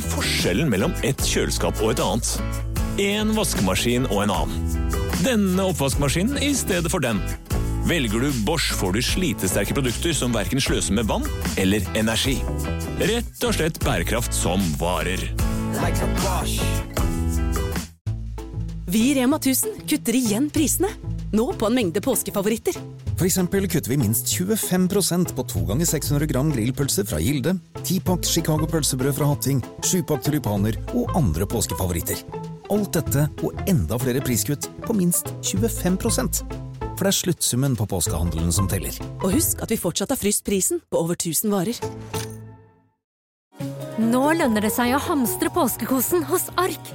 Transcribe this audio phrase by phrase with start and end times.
[0.00, 2.32] er forskjellen mellom et kjøleskap og et annet.
[3.00, 4.78] En vaskemaskin og en annen.
[5.20, 7.20] Denne oppvaskmaskinen i stedet for den.
[7.88, 11.26] Velger du Bosch, får du slitesterke produkter som verken sløser med vann
[11.60, 12.38] eller energi.
[13.00, 15.24] Rett og slett bærekraft som varer.
[18.90, 20.92] Vi i Rema 1000 kutter igjen prisene.
[21.32, 22.74] Nå på en mengde påskefavoritter.
[23.14, 27.54] For eksempel kutter vi minst 25% på 2 ganger 600 gram grillpølse fra Gilde,
[27.84, 32.24] 10-pakk Chicago pølsebrød fra Hatting, 7-pakk tulipaner og andre påskefavoritter.
[32.70, 38.52] Alt dette og enda flere priskutt på minst 25 For det er sluttsummen på påskehandelen
[38.52, 38.94] som teller.
[39.22, 41.78] Og husk at vi fortsatt har fryst prisen på over 1000 varer.
[44.00, 46.94] Nå lønner det seg å hamstre påskekosen hos Ark.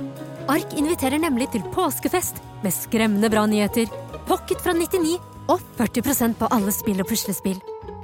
[0.49, 3.85] Ark inviterer nemlig til påskefest med skremmende bra nyheter,
[4.27, 5.15] pocket fra 99
[5.51, 7.59] og 40% på alle spill og puslespill.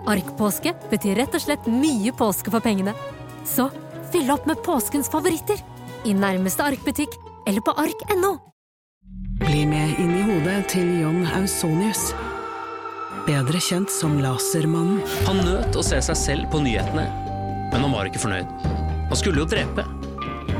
[0.10, 2.94] Ark-påske betyr rett og slett mye påske for pengene.
[3.46, 3.70] Så
[4.14, 5.62] fyll opp med påskens favoritter
[6.06, 8.36] i nærmeste Ark-butikk eller på ark.no.
[9.42, 12.12] Bli med inn i hodet til John Ausonius.
[13.26, 15.02] Bedre kjent som Lasermannen.
[15.28, 17.06] Han nøt å se seg selv på nyhetene,
[17.72, 18.54] men han var ikke fornøyd.
[19.12, 19.86] Han skulle jo drepe.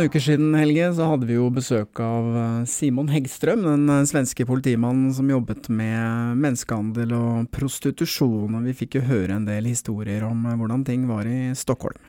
[0.00, 4.06] Noen uker siden, Helge, så hadde vi jo besøk av eh, Simon Heggström, den eh,
[4.08, 9.68] svenske politimannen som jobbet med menneskehandel og prostitusjon, og vi fikk jo høre en del
[9.68, 12.00] historier om eh, hvordan ting var i Stockholm.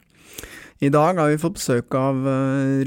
[0.82, 2.24] I dag har vi fått besøk av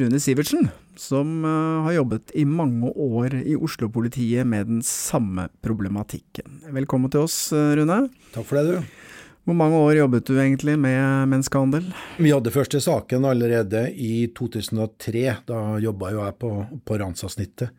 [0.01, 0.67] Rune Sivertsen,
[0.99, 6.65] som har jobbet i mange år i Oslo-politiet med den samme problematikken.
[6.75, 8.07] Velkommen til oss, Rune.
[8.35, 9.04] Takk for det, du.
[9.45, 11.91] Hvor mange år jobbet du egentlig med menneskehandel?
[12.17, 15.25] Vi hadde første saken allerede i 2003.
[15.45, 17.75] Da jobba jo jeg på, på Ransa-snittet.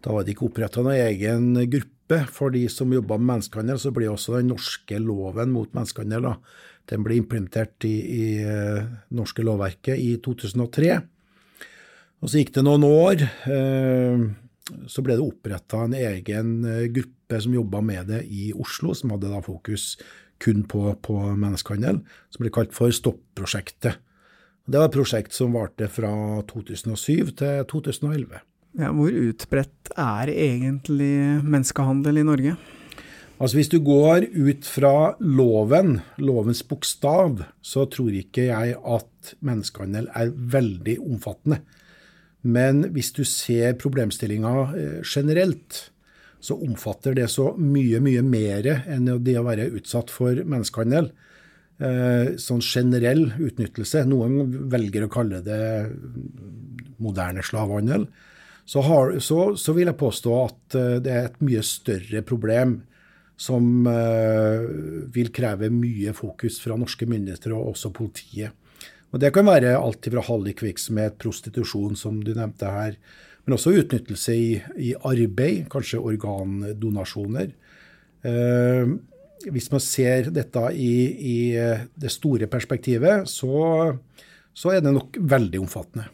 [0.00, 3.82] Da var det ikke oppretta noen egen gruppe for de som jobba med menneskehandel.
[3.82, 6.34] Så ble også den norske loven mot menneskehandel da.
[6.88, 8.80] Den ble implementert i, i uh,
[9.12, 10.96] norske lovverket i 2003.
[12.24, 13.28] Og så gikk det noen år.
[13.44, 14.32] Uh,
[14.88, 19.12] så ble det oppretta en egen uh, gruppe som jobba med det i Oslo, som
[19.12, 19.92] hadde da fokus
[20.42, 24.00] kun på, på menneskehandel, som ble kalt for Stopp-prosjektet.
[24.62, 26.12] Det var et prosjekt som varte fra
[26.50, 28.42] 2007 til 2011.
[28.78, 31.14] Ja, hvor utbredt er egentlig
[31.44, 32.54] menneskehandel i Norge?
[33.42, 40.06] Altså Hvis du går ut fra loven, lovens bokstav, så tror ikke jeg at menneskehandel
[40.14, 41.58] er veldig omfattende.
[42.42, 44.52] Men hvis du ser problemstillinga
[45.02, 45.91] generelt,
[46.42, 51.12] så omfatter det så mye, mye mer enn det å være utsatt for menneskehandel.
[52.38, 54.02] Sånn generell utnyttelse.
[54.10, 55.62] Noen velger å kalle det
[57.02, 58.08] moderne slavehandel.
[58.66, 62.80] Så, har, så, så, vil jeg påstå at det er et mye større problem
[63.38, 63.86] som
[65.14, 68.54] vil kreve mye fokus fra norske myndigheter og også politiet.
[69.12, 72.96] Og Det kan være alt fra hallikvirksomhet, prostitusjon, som du nevnte her,
[73.44, 77.50] men også utnyttelse i, i arbeid, kanskje organdonasjoner.
[78.22, 78.92] Eh,
[79.50, 81.38] hvis man ser dette i, i
[81.98, 83.90] det store perspektivet, så,
[84.54, 86.06] så, er det nok veldig omfattende.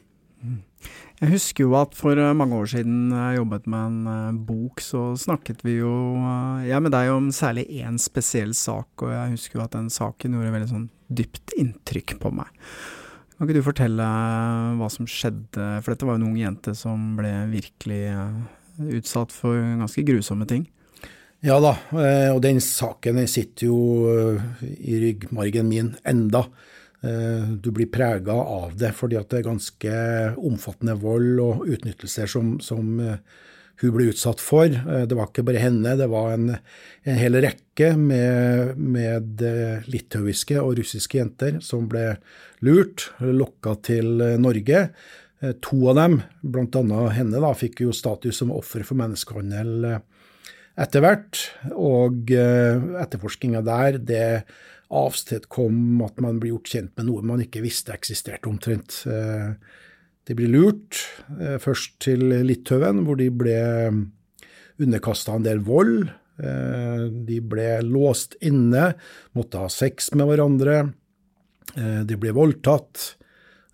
[1.18, 5.00] Jeg husker jo at for mange år siden jeg jobbet med en eh, bok, så
[5.18, 9.58] snakket vi jo eh, jeg med deg om særlig én spesiell sak, og jeg husker
[9.58, 12.52] jo at den saken gjorde veldig sånn dypt inntrykk på meg.
[13.38, 14.04] Kan ikke du fortelle
[14.80, 18.40] hva som skjedde, for dette var jo en ung jente som ble virkelig eh,
[18.98, 20.64] utsatt for ganske grusomme ting?
[21.46, 23.78] Ja da, eh, og den saken sitter jo
[24.10, 26.48] eh, i ryggmargen min enda.
[26.98, 29.98] Du blir prega av det, fordi det er ganske
[30.34, 32.88] omfattende vold og utnyttelser som, som
[33.80, 34.66] hun ble utsatt for.
[34.68, 36.50] Det var ikke bare henne, det var en,
[37.06, 39.44] en hel rekke med, med
[39.86, 42.16] litauiske og russiske jenter som ble
[42.66, 44.88] lurt, lokka til Norge.
[45.62, 47.02] To av dem, bl.a.
[47.14, 49.92] henne, da, fikk jo status som offer for menneskehandel
[50.78, 51.44] etter hvert.
[51.78, 54.26] Og etterforskninga der, det
[54.88, 59.02] avstedkom at man ble gjort kjent med noe man ikke visste eksisterte, omtrent.
[60.28, 60.98] De blir lurt,
[61.64, 63.58] først til Litauen, hvor de ble
[64.78, 66.10] underkasta en del vold.
[66.38, 68.92] De ble låst inne,
[69.32, 70.82] måtte ha sex med hverandre.
[71.74, 73.14] De ble voldtatt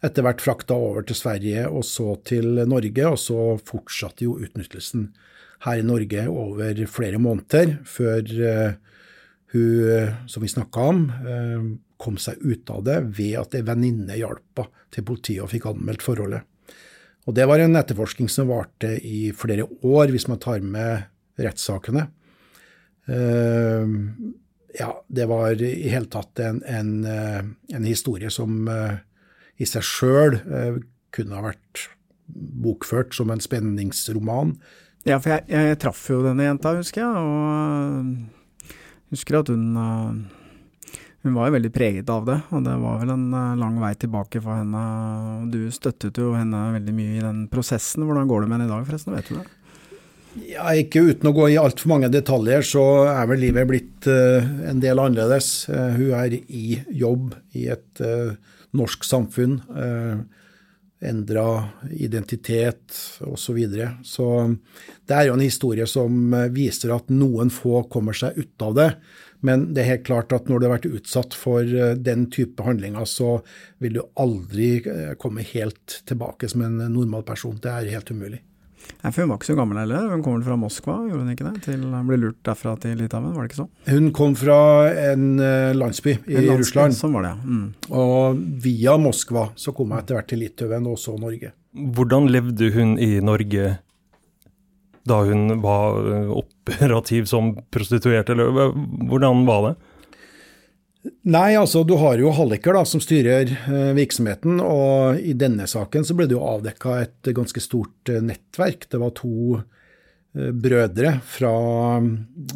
[0.05, 5.09] etter hvert frakta over til Sverige og så til Norge, og så fortsatte jo utnyttelsen
[5.65, 8.23] her i Norge over flere måneder, før
[9.55, 11.05] hun, som vi snakka om,
[12.05, 15.65] kom seg ut av det ved at ei venninne hjalp henne til politiet og fikk
[15.73, 16.45] anmeldt forholdet.
[17.25, 21.09] Og Det var en etterforskning som varte i flere år, hvis man tar med
[21.41, 22.05] rettssakene.
[23.09, 23.89] Uh,
[24.77, 28.69] ja, det var i hele tatt en, en, en historie som
[29.57, 30.79] i seg sjøl uh,
[31.15, 31.89] kunne ha vært
[32.27, 34.57] bokført som en spenningsroman.
[35.05, 38.73] Ja, for jeg, jeg traff jo denne jenta, husker jeg, og uh,
[39.13, 40.44] husker at hun uh,
[41.25, 43.95] hun var jo veldig preget av det, og det var vel en uh, lang vei
[43.97, 44.85] tilbake for henne.
[45.53, 48.05] Du støttet jo henne veldig mye i den prosessen.
[48.05, 49.17] Hvordan går det med henne i dag, forresten?
[49.17, 49.47] Vet du det?
[50.51, 54.81] Ja, ikke uten å gå i altfor mange detaljer, så er vel livet blitt en
[54.83, 55.69] del annerledes.
[55.71, 58.03] hun er i jobb i et
[58.75, 59.61] norsk samfunn.
[59.71, 60.25] Uh,
[61.05, 63.37] Endra identitet osv.
[63.37, 63.91] Så, videre.
[64.05, 64.27] så
[65.05, 68.79] det er jo en historie som eh, viser at noen få kommer seg ut av
[68.79, 68.87] det.
[69.45, 72.65] Men det er helt klart at når du har vært utsatt for eh, den type
[72.65, 73.37] handlinger, så
[73.85, 74.71] vil du aldri
[75.21, 77.59] komme helt tilbake som en normal person.
[77.61, 78.41] Det er helt umulig.
[79.03, 80.09] Ja, for Hun var ikke så gammel heller.
[80.13, 81.63] Hun kom vel fra Moskva, gjorde hun ikke det?
[81.67, 83.67] Til, ble lurt derfra til Litauen, var det ikke så?
[83.93, 84.59] Hun kom fra
[85.13, 86.97] en uh, landsby i en landsby, Russland.
[86.97, 87.45] Sånn var det, ja.
[87.45, 87.67] Mm.
[88.01, 91.53] Og via Moskva så kom hun etter hvert til Litauen, og så Norge.
[91.75, 93.75] Hvordan levde hun i Norge
[95.09, 98.73] da hun var eh, operativ som prostituert, eller
[99.09, 99.75] hvordan var det?
[101.29, 106.07] Nei, altså du har jo halliker da, som styrer eh, virksomheten, og i denne saken
[106.07, 108.87] så ble det jo avdekka et ganske stort eh, nettverk.
[108.89, 111.55] Det var to eh, brødre fra,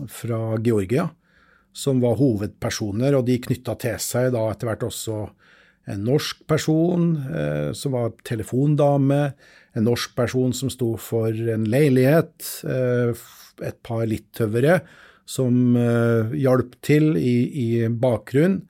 [0.08, 1.10] fra, Georgia
[1.76, 5.20] som var hovedpersoner, og de knytta til seg da etter hvert også
[5.88, 9.22] en norsk person eh, som var telefondame,
[9.78, 13.26] en norsk person som sto for en leilighet, eh,
[13.66, 14.80] et par litauere
[15.28, 18.62] som uh, hjalp til i, i bakgrunnen.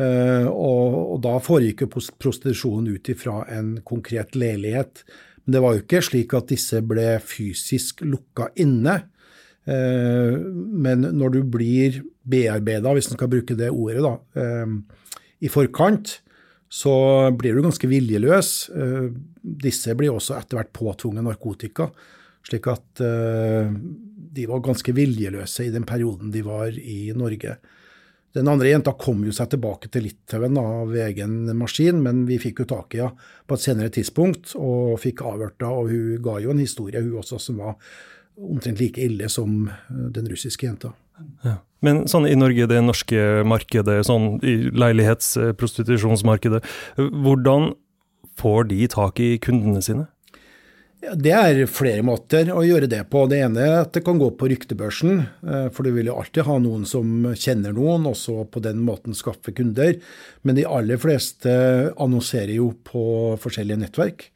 [0.00, 5.04] Uh, og, og, da foregikk jo prostitusjonen ut ifra en konkret leilighet.
[5.44, 9.00] Men det var jo ikke slik at disse ble fysisk lukka inne.
[9.70, 11.98] Men når du blir
[12.28, 14.64] bearbeida, hvis en skal bruke det ordet, da,
[15.44, 16.16] i forkant,
[16.70, 16.94] så
[17.34, 18.50] blir du ganske viljeløs.
[19.42, 21.88] Disse blir også etter hvert påtvunget narkotika.
[22.46, 27.56] Slik at de var ganske viljeløse i den perioden de var i Norge.
[28.32, 32.62] Den andre jenta kom jo seg tilbake til Litauen av egen maskin, men vi fikk
[32.62, 35.74] jo tak i henne på et senere tidspunkt og fikk avhørt henne.
[35.74, 37.74] Og hun ga jo en historie, hun også, som var
[38.40, 40.92] omtrent like ille som eh, den russiske jenta.
[41.80, 46.60] Men sånn i Norge, det norske markedet, sånn i leilighetsprostitusjonsmarkedet,
[46.96, 47.72] hvordan
[48.40, 50.08] får de tak i kundene sine?
[51.00, 53.22] Ja, det er flere måter å gjøre det på.
[53.30, 56.44] Det ene er at det kan gå på ryktebørsen, eh, for du vil jo alltid
[56.44, 59.96] ha noen som kjenner noen, og så på den måten skaffe kunder.
[60.44, 61.48] Men de aller fleste
[61.96, 63.04] annonserer jo på
[63.40, 64.28] forskjellige nettverk.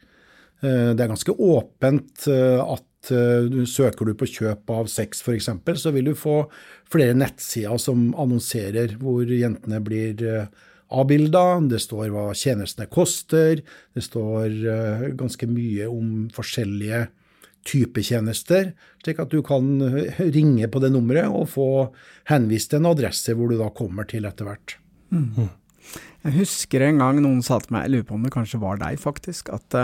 [0.65, 2.65] Eh, det er ganske åpent eh,
[3.05, 6.45] at søker du på kjøp av sex f.eks., så vil du få
[6.91, 10.23] flere nettsider som annonserer hvor jentene blir
[10.95, 13.63] avbilda, det står hva tjenestene koster,
[13.95, 17.07] det står uh, ganske mye om forskjellige
[17.65, 21.69] typer tjenester, slik at du kan eh, ringe på det nummeret og få
[22.29, 24.75] henvist en adresse hvor du da kommer til etter hvert.
[25.09, 25.49] Mm.
[26.27, 28.83] Jeg husker en gang noen sa til meg, jeg lurer på om det kanskje var
[28.83, 29.79] deg faktisk, at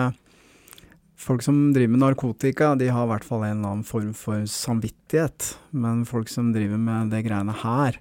[1.21, 4.47] folk som driver med narkotika, de har i hvert fall en eller annen form for
[4.49, 8.01] samvittighet, men folk som driver med det greiene her,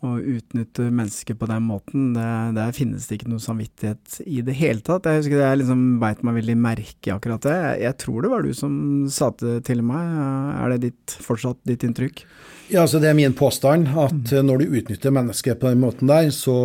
[0.00, 4.54] og utnytter mennesker på den måten, det, der finnes det ikke noe samvittighet i det
[4.56, 5.04] hele tatt.
[5.04, 7.56] Jeg husker jeg liksom beit meg veldig merke i akkurat det.
[7.58, 8.72] Jeg, jeg, tror det var du som
[9.12, 10.14] sa det til meg.
[10.56, 12.24] Er det ditt, fortsatt ditt inntrykk?
[12.70, 14.46] Ja, altså Det er min påstand at mm.
[14.46, 16.56] når du utnytter mennesker på den måten der, så,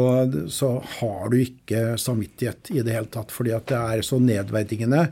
[0.47, 3.35] så, har du ikke samvittighet i det hele tatt.
[3.35, 5.09] Fordi at det er så nedverdigende.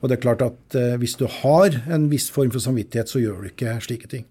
[0.00, 3.22] Og det er klart at eh, hvis du har en viss form for samvittighet, så
[3.22, 4.26] gjør du ikke slike ting.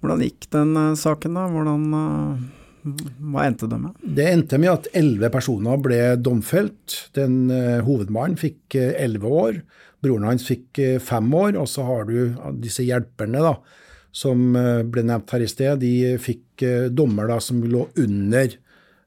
[0.00, 1.44] Hvordan gikk den uh, saken, da?
[1.52, 2.94] Hvordan, uh,
[3.32, 3.98] hva endte det med?
[4.16, 6.96] Det endte med at elleve personer ble domfelt.
[7.16, 9.60] Den uh, Hovedmannen fikk elleve år.
[10.00, 11.58] Broren hans fikk fem år.
[11.60, 13.54] Og så har du disse hjelperne, da,
[14.16, 14.56] som
[14.90, 16.64] ble nevnt her i sted, de fikk
[16.96, 18.56] dommer da, som lå under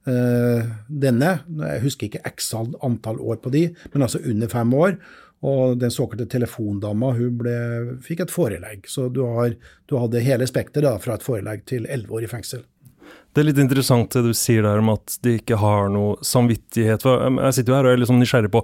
[0.04, 1.30] denne.
[1.48, 4.98] Jeg husker ikke x antall år på de, men altså under fem år.
[5.44, 7.56] Og den såkalte telefondama hun ble,
[8.04, 8.86] fikk et forelegg.
[8.88, 9.56] Så du, har,
[9.90, 12.64] du hadde hele spekteret fra et forelegg til elleve år i fengsel.
[13.34, 17.02] Det er litt interessant det du sier der om at de ikke har noe samvittighet.
[17.02, 18.62] Jeg sitter jo her og er liksom nysgjerrig på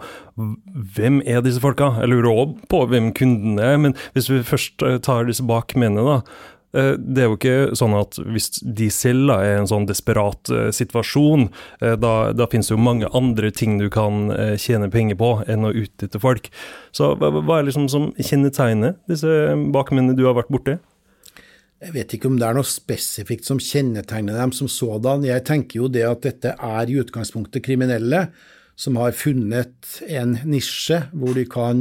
[0.94, 1.90] hvem er disse folka?
[1.98, 6.06] Jeg lurer òg på hvem kundene er, men hvis vi først eh, tar disse bakmennene,
[6.06, 6.38] da.
[6.76, 10.52] Eh, det er jo ikke sånn at hvis de selv er i en sånn desperat
[10.54, 11.48] uh, situasjon,
[11.82, 15.66] uh, da, da, finnes det jo mange andre ting du kan tjene penger på enn
[15.66, 16.50] å utnytte folk.
[16.94, 20.78] Så hva, hva er liksom som kjennetegner disse bakmennene du har vært borti?
[21.80, 25.24] Jeg vet ikke om det er noe spesifikt som kjennetegner dem som sådan.
[25.24, 28.26] Jeg tenker jo det at dette er i utgangspunktet kriminelle
[28.80, 31.80] som har funnet en nisje hvor de kan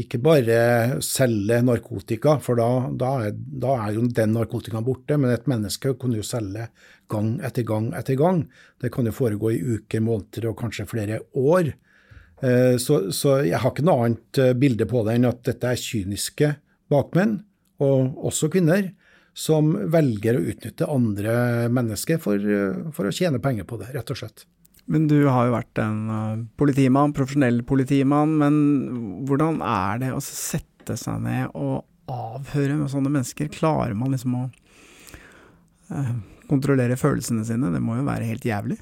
[0.00, 5.34] ikke bare selge narkotika, for da, da, er, da, er, jo den narkotikaen borte, men
[5.34, 6.70] et menneske kan jo selge
[7.12, 8.46] gang etter gang etter gang.
[8.80, 11.74] Det kan jo foregå i uker, måneder og kanskje flere år.
[12.42, 15.74] Eh, så, så jeg har ikke noe annet eh, bilde på det enn at dette
[15.74, 16.54] er kyniske
[16.92, 17.42] bakmenn,
[17.82, 18.94] og også kvinner,
[19.36, 24.16] som velger å utnytte andre mennesker for, eh, for å tjene penger på det, rett
[24.16, 24.46] og slett.
[24.90, 28.34] Men du har jo vært en uh, politimann, profesjonell politimann.
[28.40, 28.56] Men
[29.28, 33.52] hvordan er det å sette seg ned og avhøre med sånne mennesker?
[33.54, 34.46] Klarer man liksom å
[35.92, 36.16] uh,
[36.50, 37.70] kontrollere følelsene sine?
[37.74, 38.80] Det må jo være helt jævlig?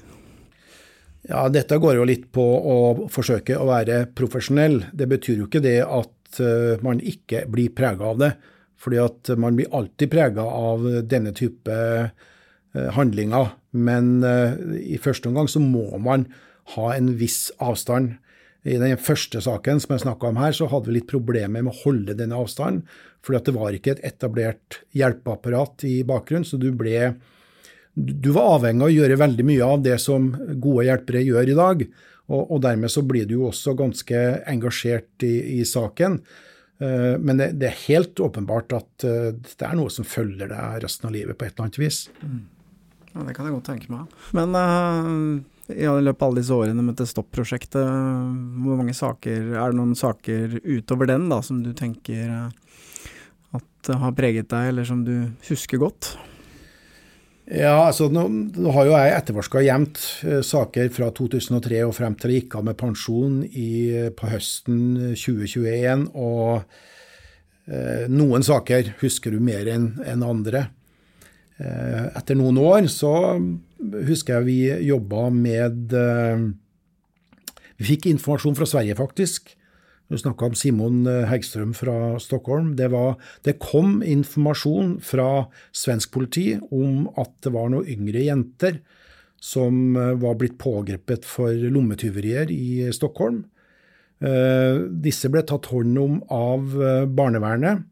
[1.29, 2.79] Ja, dette går jo litt på å
[3.13, 4.81] forsøke å være profesjonell.
[4.97, 8.33] Det betyr jo ikke det at uh, man ikke blir prega av det.
[8.81, 11.75] Fordi at man blir alltid prega av denne type
[12.95, 13.51] handlinger.
[13.71, 16.27] Men uh, i første omgang så må man
[16.75, 18.17] ha en viss avstand.
[18.61, 21.71] I den første saken som jeg snakka om her, så hadde vi litt problemer med
[21.71, 22.83] å holde denne avstanden.
[23.25, 27.15] For det var ikke et etablert hjelpeapparat i bakgrunnen, så du ble
[27.93, 30.29] Du var avhengig av å gjøre veldig mye av det som
[30.63, 31.83] gode hjelpere gjør i dag.
[32.31, 36.21] Og, og dermed så blir du jo også ganske engasjert i, i saken.
[36.81, 40.85] Uh, men det, det, er helt åpenbart at uh, det er noe som følger deg
[40.85, 42.05] resten av livet på et eller annet vis.
[42.23, 42.45] Mm.
[43.11, 44.15] Ja, Det kan jeg godt tenke meg.
[44.35, 47.83] Men uh, i løpet av alle disse årene med dette Stopp-prosjektet,
[48.63, 52.49] hvor mange saker Er det noen saker utover den da, som du tenker uh,
[53.57, 55.15] at har preget deg, eller som du
[55.49, 56.13] husker godt?
[57.51, 58.23] Ja, altså nå,
[58.55, 62.61] nå har jo jeg etterforska jevnt uh, saker fra 2003 og frem til jeg gikk
[62.61, 63.71] av med pensjon i,
[64.15, 64.79] på høsten
[65.19, 66.07] 2021.
[66.15, 66.63] Og
[68.11, 70.63] noen saker husker du mer enn en andre.
[71.61, 73.13] Eh, etter noen år så
[74.07, 76.45] husker jeg vi jobba med eh,
[77.77, 79.51] Vi fikk informasjon fra Sverige, faktisk.
[80.11, 82.73] Du snakka om Simon Hegström Hegstrøm fra Stockholm.
[82.77, 83.15] Det, var,
[83.47, 88.81] det, kom informasjon fra svensk politi om at det var noen yngre jenter
[89.41, 93.39] som var blitt pågrepet for lommetyverier i Stockholm.
[95.01, 96.75] Disse ble tatt hånd om av
[97.09, 97.87] barnevernet.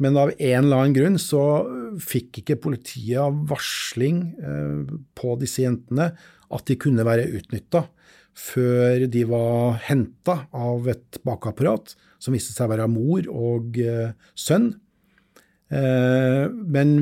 [0.00, 1.44] Men av en eller annen grunn så
[2.00, 6.12] fikk ikke politiet varsling eh, på disse jentene
[6.50, 7.84] at de kunne være utnytta,
[8.40, 11.92] før de var henta av et bakapparat
[12.22, 14.72] som viste seg å være mor og eh, sønn.
[15.68, 16.96] Eh, men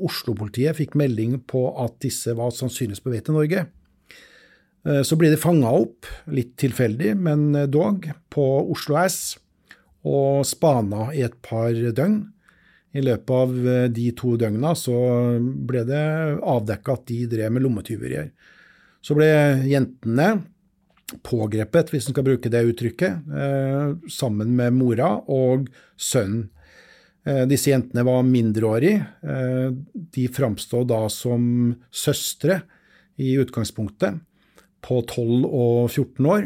[0.00, 3.68] Oslo-politiet fikk melding på at disse var sannsynligvis på vei til Norge.
[5.02, 9.16] Så ble de fanga opp, litt tilfeldig, men dog, på Oslo S
[10.06, 12.20] og spana i et par døgn.
[12.96, 14.96] I løpet av eh, de to døgna så
[15.68, 16.04] ble det
[16.40, 18.30] avdekka at de drev med lommetyverier.
[19.04, 19.28] Så ble
[19.68, 20.30] jentene
[21.26, 25.68] pågrepet, hvis en skal bruke det uttrykket, eh, sammen med mora og
[26.00, 26.48] sønnen.
[27.26, 29.02] Eh, disse jentene var mindreårige.
[30.14, 32.60] De framstod da som søstre
[33.18, 34.20] i utgangspunktet,
[34.86, 36.44] på 12 og 14 år.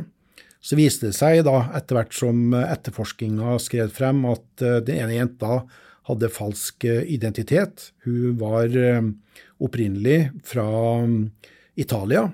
[0.60, 5.16] Så viste det seg da, etter hvert som etterforskninga skred frem, at eh, den ene
[5.16, 5.62] jenta
[6.10, 7.90] hadde falsk eh, identitet.
[8.04, 9.00] Hun var eh,
[9.60, 10.68] opprinnelig fra
[11.06, 11.24] mm,
[11.80, 12.28] Italia,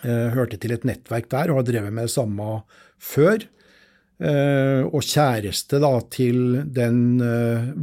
[0.00, 2.44] hørte til et nettverk der og har drevet med det samme
[2.96, 3.42] før.
[4.24, 6.38] Og kjæreste da til
[6.72, 7.20] den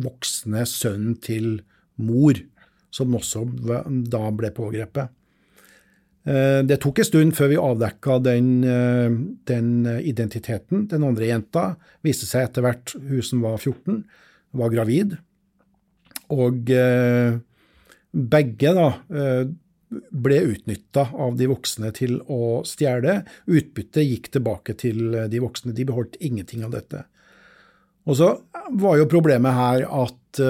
[0.02, 1.60] voksne sønnen til
[2.02, 2.40] mor,
[2.90, 3.44] som også
[4.10, 5.14] da ble pågrepet.
[6.28, 9.12] Eh, det tok en stund før vi avdekka den, eh,
[9.48, 9.70] den,
[10.04, 10.88] identiteten.
[10.92, 14.04] Den andre jenta viste seg etter hvert, hun som var 14,
[14.52, 15.18] var gravid.
[16.30, 17.40] Og eh,
[18.12, 18.90] begge da
[20.12, 23.22] ble utnytta av de voksne til å stjele.
[23.48, 25.72] Utbyttet gikk tilbake til de voksne.
[25.72, 27.06] De beholdt ingenting av dette.
[28.08, 28.34] Og så
[28.76, 30.42] var jo problemet her at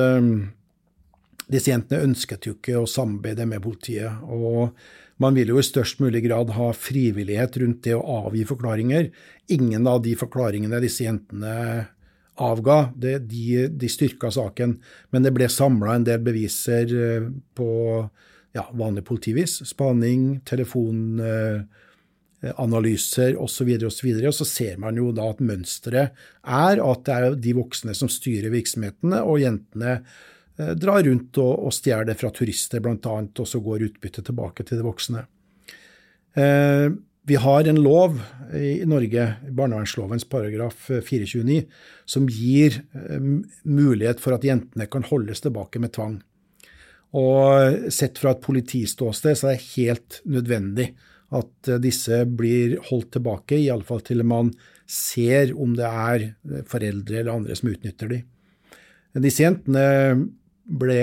[1.48, 4.24] disse jentene ønsket jo ikke å samarbeide med politiet.
[4.25, 4.74] og
[5.22, 9.04] man vil jo i størst mulig grad ha frivillighet rundt det å avgi forklaringer.
[9.54, 11.54] Ingen av de forklaringene disse jentene
[12.38, 17.26] avga, det, de, de styrka saken, men det ble samla en del beviser eh,
[17.58, 17.70] på
[18.54, 19.64] ja, vanlig politivis.
[19.66, 23.70] Spaning, telefonanalyser eh, osv.
[23.82, 26.10] Og, så videre, og så ser man jo da at mønsteret
[26.46, 30.02] er at det er de voksne som styrer virksomhetene, og jentene
[30.58, 34.86] drar rundt og, og stjeler fra turister, bl.a., og så går utbyttet tilbake til de
[34.88, 35.26] voksne.
[36.38, 36.88] Eh,
[37.28, 38.22] vi har en lov
[38.56, 41.66] i Norge, barnevernslovens paragraf 429,
[42.06, 43.28] som gir eh,
[43.68, 46.18] mulighet for at jentene kan holdes tilbake med tvang.
[47.18, 50.92] Og sett fra et politiståsted så er det helt nødvendig
[51.36, 54.54] at disse blir holdt tilbake, iallfall til man
[54.88, 56.28] ser om det er
[56.68, 58.28] foreldre eller andre som utnytter dem.
[59.24, 59.88] Disse jentene
[60.68, 61.02] ble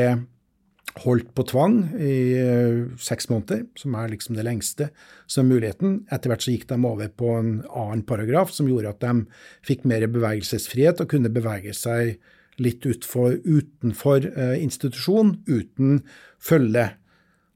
[1.02, 4.90] holdt på tvang i uh, seks måneder, som er liksom det lengste
[5.30, 6.02] som muligheten.
[6.14, 9.24] Etter hvert så gikk de over på en annen paragraf som gjorde at de
[9.66, 12.16] fikk mer bevegelsesfrihet og kunne bevege seg
[12.62, 16.02] litt utfor, utenfor uh, institusjon uten
[16.38, 16.92] følge.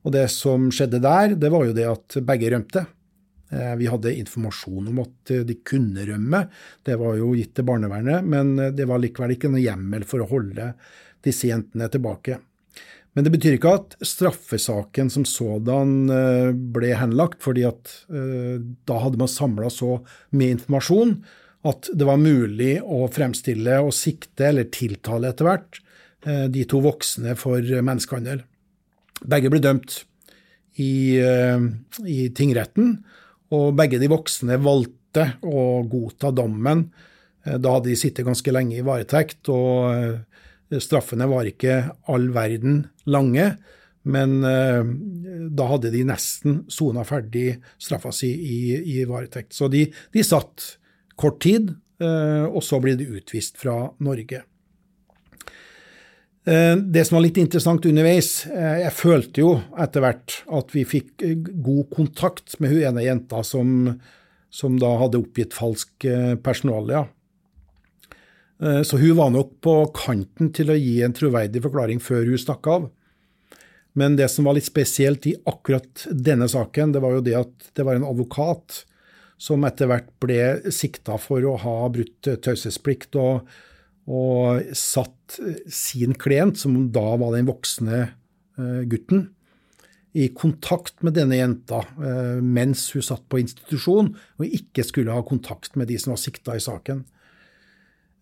[0.06, 2.88] Og det som skjedde der, det var jo det at begge rømte.
[3.54, 6.48] Uh, vi hadde informasjon om at de kunne rømme,
[6.82, 10.32] det var jo gitt til barnevernet, men det var likevel ikke noe hjemmel for å
[10.32, 10.72] holde
[11.24, 12.38] disse jentene tilbake.
[13.18, 18.98] Men det betyr ikke at straffesaken som sådan eh, ble henlagt, fordi at eh, da
[19.02, 19.96] hadde man samla så
[20.38, 21.16] mye informasjon
[21.66, 25.80] at det var mulig å fremstille og sikte, eller tiltale etter hvert,
[26.22, 28.44] eh, de to voksne for menneskehandel.
[29.26, 29.98] Begge ble dømt
[30.78, 33.00] i, i tingretten,
[33.50, 36.84] og begge de voksne valgte å godta dommen.
[37.42, 40.22] Da hadde de sittet ganske lenge i varetekt, og
[40.76, 41.80] Straffene var ikke
[42.12, 43.54] all verden lange,
[44.08, 44.84] men eh,
[45.52, 48.60] da hadde de nesten sona ferdig straffa si i,
[48.98, 49.54] i varetekt.
[49.56, 50.74] Så de, de, satt
[51.18, 54.44] kort tid, eh, og så ble de utvist fra Norge.
[56.48, 61.26] Eh, det som var litt interessant underveis, jeg følte jo etter hvert at vi fikk
[61.64, 63.92] god kontakt med hun ene jenta som,
[64.48, 66.08] som da hadde oppgitt falsk
[66.44, 67.04] personalia.
[67.08, 67.17] Eh,
[68.58, 72.66] så hun var nok på kanten til å gi en troverdig forklaring før hun stakk
[72.66, 72.88] av.
[73.98, 77.70] Men det som var litt spesielt i akkurat denne saken, det var jo det at
[77.78, 78.82] det var en advokat
[79.38, 83.46] som etter hvert ble sikta for å ha brutt taushetsplikt og,
[84.10, 85.38] og satt
[85.70, 89.28] sin klient, som da var den voksne eh, gutten,
[90.18, 95.22] i kontakt med denne jenta eh, mens hun satt på institusjon og ikke skulle ha
[95.26, 97.04] kontakt med de som var sikta i saken.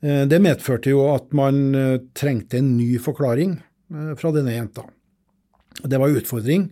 [0.04, 4.85] Eh, det medførte jo at man eh, trengte en ny forklaring eh, fra denne jenta.
[5.82, 6.70] Det var en utfordring.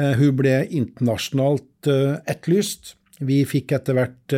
[0.00, 1.84] Hun ble internasjonalt
[2.30, 2.94] etterlyst.
[3.26, 4.34] Vi fikk etter hvert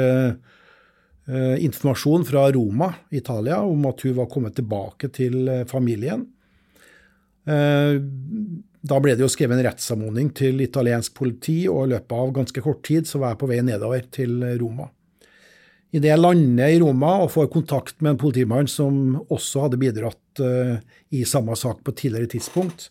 [1.62, 6.24] informasjon fra Roma, Italia, om at hun var kommet tilbake til familien.
[7.46, 12.64] Da ble det jo skrevet en rettsanmodning til italiensk politi, og i løpet av ganske
[12.64, 14.88] kort tid så var jeg på vei nedover til Roma.
[15.92, 20.40] Idet jeg lander i Roma og får kontakt med en politimann som også hadde bidratt
[20.40, 20.78] uh,
[21.12, 22.88] i samme sak på et tidligere tidspunkt,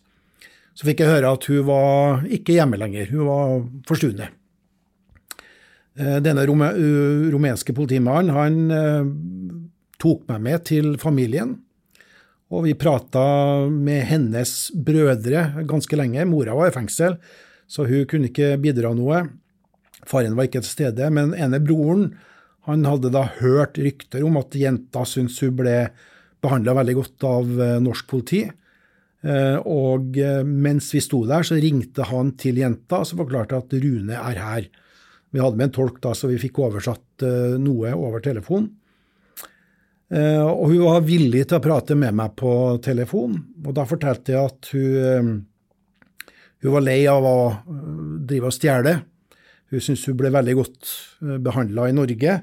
[0.72, 3.56] så fikk jeg høre at hun var ikke hjemme lenger, hun var
[3.90, 4.38] forsvunnet.
[5.98, 8.56] Uh, denne rumenske politimannen han
[10.02, 11.56] tok meg med til familien,
[12.52, 16.26] og vi prata med hennes brødre ganske lenge.
[16.28, 17.16] Mora var i fengsel,
[17.66, 19.24] så hun kunne ikke bidra noe.
[20.06, 22.12] Faren var ikke til stede, men ene broren
[22.68, 25.76] han hadde da hørt rykter om at jenta syntes hun ble
[26.42, 28.42] behandla veldig godt av eh, norsk politi.
[29.22, 33.74] Eh, og eh, mens vi sto der, så ringte han til jenta og forklarte at
[33.82, 34.68] Rune er her.
[35.32, 37.24] Vi hadde med en tolk, da, så vi fikk oversatt
[37.62, 38.66] noe over telefon.
[40.12, 42.50] Og hun var villig til å prate med meg på
[42.84, 45.30] telefon, og da fortalte jeg at hun,
[46.60, 47.38] hun var lei av å
[48.28, 48.92] drive og stjele
[49.72, 50.90] hun syntes hun ble veldig godt
[51.24, 52.36] eh, behandla i Norge,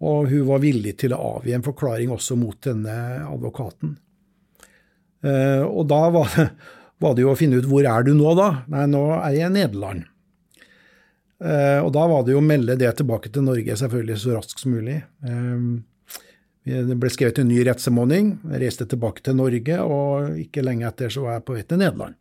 [0.00, 3.96] og hun var villig til å avgi en forklaring også mot denne advokaten.
[5.24, 6.46] Eh, og da var det,
[7.00, 8.50] var det jo å finne ut hvor er du nå, da?
[8.72, 10.06] Nei, nå er jeg i Nederland.
[11.40, 14.60] Eh, og da var det jo å melde det tilbake til Norge selvfølgelig så raskt
[14.60, 15.00] som mulig.
[16.70, 21.24] Det ble skrevet en ny rettsanmodning, reiste tilbake til Norge, og ikke lenge etter så
[21.24, 22.20] var jeg på vei til Nederland.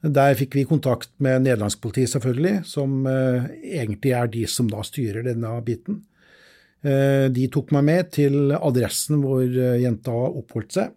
[0.00, 3.50] Der fikk vi kontakt med nederlandsk politi, selvfølgelig, som eh,
[3.82, 6.00] egentlig er de som da styrer denne biten.
[6.80, 10.94] Eh, de tok meg med til adressen hvor eh, jenta oppholdt seg.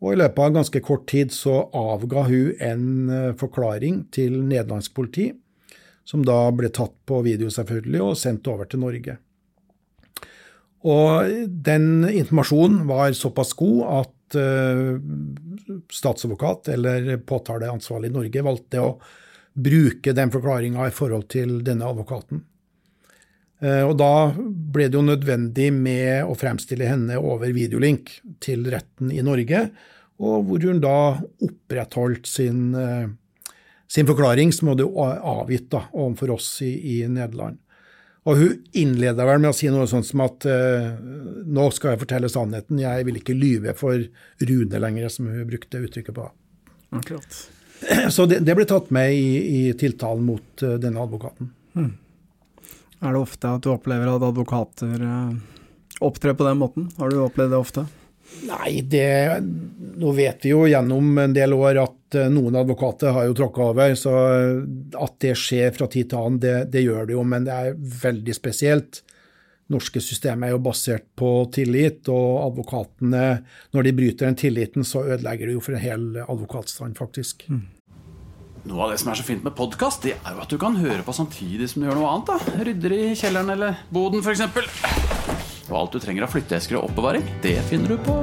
[0.00, 2.86] Og i løpet av ganske kort tid så avga hun en
[3.40, 5.30] forklaring til nederlandsk politi,
[6.04, 9.16] som da ble tatt på video selvfølgelig og sendt over til Norge.
[10.84, 11.30] Og
[11.64, 14.96] den informasjonen var såpass god at uh,
[15.92, 18.90] statsadvokat eller påtaleansvarlig i Norge valgte å
[19.54, 22.42] bruke den forklaringa i forhold til denne advokaten.
[23.62, 29.12] Uh, og da ble det jo nødvendig med å fremstille henne over videolink til retten
[29.14, 29.68] i Norge,
[30.24, 30.98] og hvor hun da
[31.42, 33.06] opprettholdt sin, uh,
[33.90, 37.60] sin forklaring, som hadde avgitt da, overfor oss i, i Nederland.
[38.24, 40.94] Og hun innleda vel med å si noe sånt som at uh,
[41.44, 44.00] nå skal jeg fortelle sannheten, jeg vil ikke lyve for
[44.40, 46.30] Rune lenger, som hun brukte uttrykket på.
[46.96, 47.40] Akkurat.
[48.14, 49.26] Så det, det ble tatt med i,
[49.68, 51.52] i tiltalen mot uh, denne advokaten.
[51.76, 51.92] Hmm.
[53.04, 55.36] Er det ofte at du opplever at advokater uh,
[56.00, 56.88] opptrer på den måten?
[56.96, 57.84] Har du opplevd det ofte?
[58.48, 59.40] Nei, det
[59.94, 63.68] Nå vet vi jo gjennom en del år at eh, noen advokater har jo tråkka
[63.70, 64.14] over, så
[64.98, 67.78] at det skjer fra tid til annen, det, det, gjør det jo, men det er
[68.02, 69.04] veldig spesielt.
[69.72, 73.22] Norske systemet er jo basert på tillit, og advokatene,
[73.72, 77.46] når de bryter den tilliten, så ødelegger det jo for en hel advokatstand, faktisk.
[77.48, 77.62] Mm.
[78.64, 80.76] Noe av det som er så fint med podkast, det er jo at du kan
[80.80, 82.34] høre på samtidig som du gjør noe annet.
[82.34, 82.60] da.
[82.66, 85.43] Rydder i kjelleren eller boden, f.eks.
[85.70, 88.18] Og alt du trenger av flytteesker og oppbevaring, det finner du på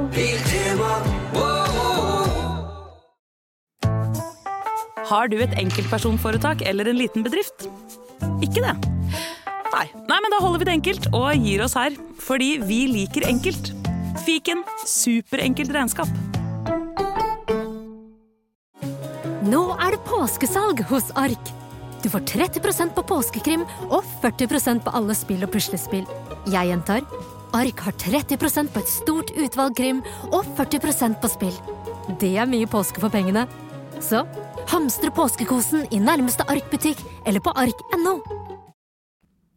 [5.12, 7.66] Har du et enkeltpersonforetak eller en liten bedrift?
[8.40, 8.72] Ikke det?
[9.72, 9.86] Nei.
[10.08, 11.96] Nei, men da holder vi det enkelt og gir oss her.
[12.22, 13.72] Fordi vi liker enkelt.
[14.24, 16.08] Fiken superenkelt regnskap.
[19.42, 21.52] Nå er det påskesalg hos Ark.
[22.02, 26.06] Du får 30% på påskekrim og 40% på alle spill og puslespill.
[26.50, 27.04] Jeg gjentar
[27.56, 31.56] Ark har 30% på et stort utvalg krim og 40% på spill.
[32.20, 33.46] Det er mye påske for pengene.
[34.02, 34.24] Så
[34.72, 38.18] hamstre påskekosen i nærmeste Ark-butikk eller på ark.no.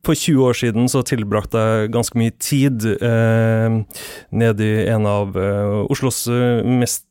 [0.05, 3.79] For 20 år siden så tilbrakte jeg ganske mye tid eh,
[4.29, 6.61] nede i en av eh, Oslos eh,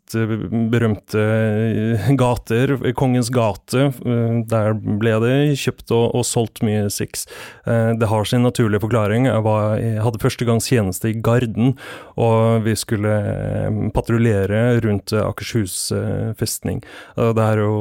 [0.04, 3.92] mest berømte eh, gater, Kongens gate.
[4.04, 7.26] Eh, der ble det kjøpt og, og solgt mye Six.
[7.66, 9.26] Eh, det har sin naturlige forklaring.
[9.26, 11.76] Jeg, var, jeg hadde første gangs tjeneste i Garden,
[12.16, 15.92] og vi skulle patruljere rundt Akershus
[16.38, 16.82] festning.
[17.16, 17.72] Det er jo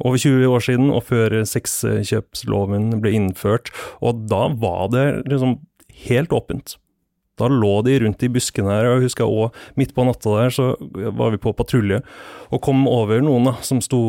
[0.00, 3.70] over 20 år siden, og før sexkjøpsloven ble innført.
[4.00, 5.58] Og da var det liksom
[6.06, 6.76] helt åpent.
[7.36, 10.54] Da lå de rundt i buskene her, og jeg husker òg midt på natta der
[10.54, 10.70] så
[11.18, 12.00] var vi på patrulje
[12.48, 14.00] og kom over noen da, som sto,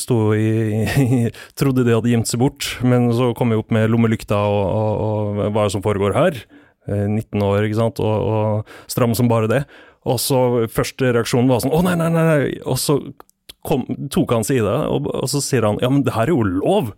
[0.00, 1.20] sto i, i,
[1.58, 5.06] Trodde de hadde gjemt seg bort, men så kom vi opp med lommelykta og, og,
[5.06, 6.42] og hva er det som foregår her?
[6.88, 9.62] 19 eh, år, ikke sant, og, og stram som bare det.
[10.08, 10.38] Og så
[10.72, 12.48] første reaksjonen var sånn å nei, nei, nei, nei.
[12.66, 12.98] Og så
[13.66, 16.46] kom, tok han side, og, og så sier han ja, men det her er jo
[16.48, 16.92] lov.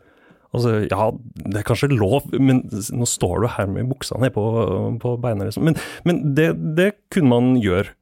[0.55, 1.09] Altså, ja,
[1.43, 4.45] det er kanskje lov, men nå står du her med buksa ned på,
[5.03, 5.67] på beina, liksom.
[5.67, 7.97] Men, men det, det, kunne man gjøre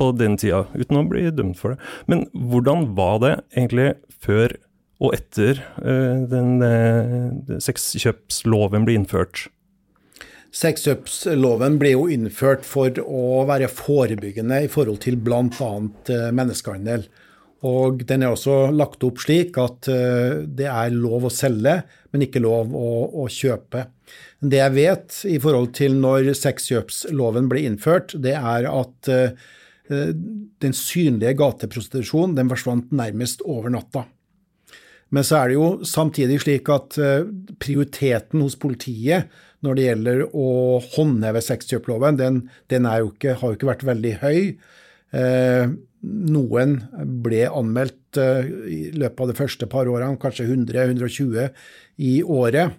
[0.00, 1.90] på den tida, uten å bli dømt for det.
[2.10, 4.56] Men hvordan var det egentlig før
[5.02, 9.46] og etter uh, den uh, sexkjøpsloven ble innført?
[10.54, 15.40] Sexkjøpsloven ble jo innført for å være forebyggende i forhold til bl.a.
[15.50, 17.08] Uh, menneskehandel.
[17.64, 21.78] Og den er også lagt opp slik at eh, det er lov å selge,
[22.12, 22.90] men ikke lov å,
[23.24, 23.86] å kjøpe.
[24.44, 29.46] Det jeg vet i forhold til når sexkjøpsloven ble innført, det er at eh,
[29.88, 34.04] den synlige gateprostitusjonen den forsvant nærmest over natta.
[35.14, 37.26] Men så er det jo samtidig slik at eh,
[37.62, 39.32] prioriteten hos politiet
[39.64, 40.48] når det gjelder å
[40.96, 44.40] håndheve sexkjøploven, den, den jo ikke, har jo ikke vært veldig høy.
[45.14, 45.66] Eh,
[46.04, 46.78] noen
[47.24, 51.50] ble anmeldt eh, i løpet av de første par årene, kanskje 100-120
[52.02, 52.74] i året.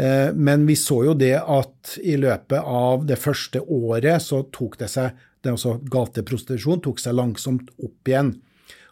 [0.00, 4.78] Eh, men vi så jo det at i løpet av det første året så tok
[4.80, 8.34] det seg det også Gateprostitusjon tok seg langsomt opp igjen.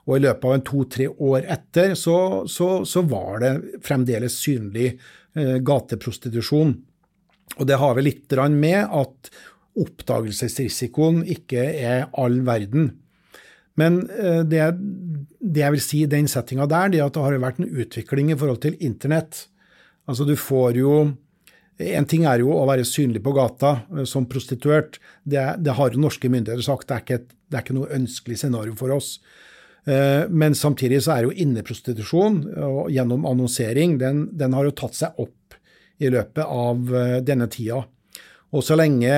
[0.09, 3.50] Og i løpet av to-tre år etter så, så, så, var det
[3.85, 4.94] fremdeles synlig
[5.37, 6.72] gateprostitusjon.
[7.61, 9.28] Og det har vel litt med at
[9.82, 12.92] oppdagelsesrisikoen ikke er all verden.
[13.78, 14.64] Men eh, det,
[15.38, 17.70] det, jeg vil si i den settinga der, det er at det har vært en
[17.70, 19.46] utvikling i forhold til internett.
[20.08, 20.92] Altså du får jo
[21.78, 24.96] En ting er jo å være synlig på gata eh, som prostituert.
[25.22, 28.74] Det, det har norske myndigheter sagt, det er, ikke, det er ikke noe ønskelig scenario
[28.74, 29.12] for oss.
[29.86, 32.40] Eh, men samtidig så er jo inneprostitusjon
[32.90, 35.54] gjennom annonsering, den, den har jo tatt seg opp
[36.02, 37.84] i løpet av denne tida.
[38.54, 39.12] Og så lenge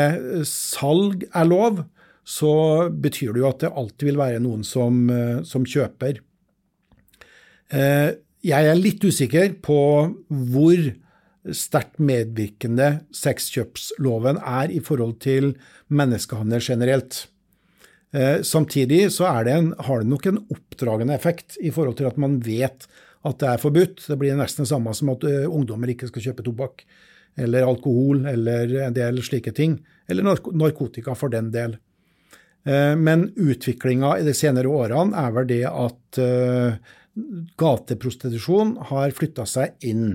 [0.48, 1.84] salg er lov,
[2.26, 2.52] så
[2.90, 6.20] betyr det jo at det alltid vil være noen som, eh, som kjøper.
[7.70, 8.10] Eh,
[8.42, 9.80] jeg er litt usikker på
[10.28, 10.80] hvor
[11.56, 15.54] sterkt medvirkende sexkjøpsloven er i forhold til
[15.88, 17.26] menneskehandel generelt.
[18.12, 22.18] Eh, samtidig så det en, har det nok en oppdragende effekt i forhold til at
[22.18, 22.86] man vet
[23.24, 24.06] at det er forbudt.
[24.06, 26.84] Det blir nesten det samme som at ungdommer ikke skal kjøpe tobakk
[27.36, 29.78] eller alkohol eller en del slike ting.
[30.10, 31.76] Eller narkotika, for den del.
[32.64, 36.90] Eh, men utviklinga i de senere årene er vel det at eh,
[37.60, 40.12] gateprostitusjon har flytta seg inn.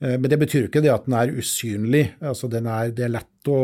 [0.00, 2.04] Eh, men det betyr ikke det at den er usynlig.
[2.20, 3.60] Altså er, det er lett å,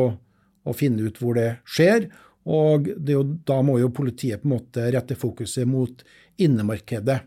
[0.64, 2.10] å, finne ut hvor det skjer.
[2.44, 6.04] Og det jo, da må jo politiet på en måte rette fokuset mot
[6.36, 7.22] innemarkedet.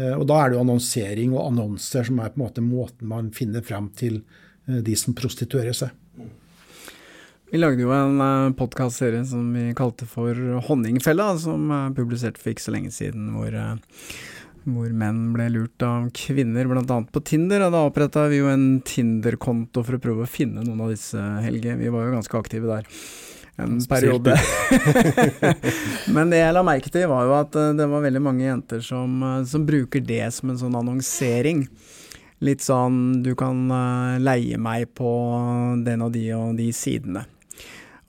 [0.00, 3.26] Og da er det jo annonsering og annonser som er på en måte måten man
[3.36, 4.22] finner frem til
[4.84, 5.94] de som prostituerer seg.
[7.50, 10.36] Vi lagde jo en uh, podkastserie som vi kalte for
[10.68, 14.04] Honningfella, som er publisert for ikke så lenge siden, hvor, uh,
[14.70, 17.00] hvor menn ble lurt av kvinner, bl.a.
[17.10, 17.66] på Tinder.
[17.66, 21.18] Og da oppretta vi jo en Tinder-konto for å prøve å finne noen av disse,
[21.42, 21.74] Helge.
[21.80, 22.86] Vi var jo ganske aktive der
[23.58, 24.38] en periode.
[26.14, 29.18] Men det jeg la merke til, var jo at det var veldig mange jenter som,
[29.42, 31.66] som bruker det som en sånn annonsering
[32.44, 33.68] litt sånn du kan
[34.22, 35.10] leie meg på
[35.84, 37.26] den og de og de sidene.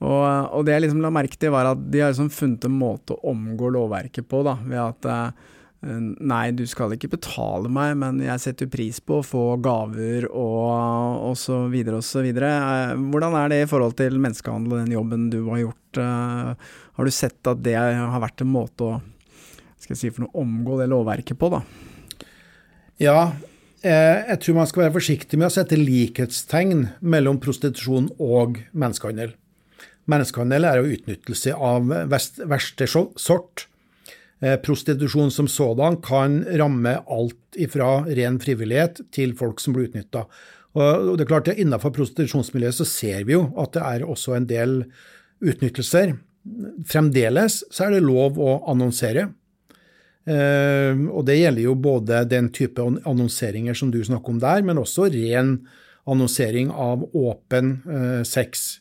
[0.02, 2.74] Og, og, det jeg liksom la merke til, var at de har liksom funnet en
[2.74, 5.50] måte å omgå lovverket på, da, ved at eh,
[5.82, 11.24] Nei, du skal ikke betale meg, men jeg setter pris på å få gaver og,
[11.26, 12.52] og så videre og så videre.
[12.54, 16.02] Eh, hvordan er det i forhold til menneskehandel og den jobben du har gjort?
[16.02, 19.00] Eh, har du sett at det har vært en måte å
[19.82, 21.64] skal jeg si for noe, omgå det lovverket på, da?
[23.02, 23.32] Ja,
[23.82, 29.34] jeg tror man skal være forsiktig med å sette likhetstegn mellom prostitusjon og menneskehandel.
[30.12, 33.66] Menneskehandel er jo utnyttelse av verste sort.
[34.42, 40.26] Eh, prostitusjon som sådan kan ramme alt ifra ren frivillighet til folk som blir utnytta.
[40.74, 44.86] det er klart Innenfor prostitusjonsmiljøet så ser vi jo at det er også en del
[45.42, 46.16] utnyttelser.
[46.88, 49.34] Fremdeles så er det lov å annonsere.
[50.30, 54.82] Eh, og det gjelder jo både den type annonseringer som du snakker om der, men
[54.82, 55.56] også ren
[56.10, 58.80] annonsering av åpen eh, sex.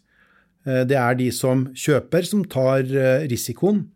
[0.66, 3.88] Eh, det er de som kjøper, som tar eh, risikoen.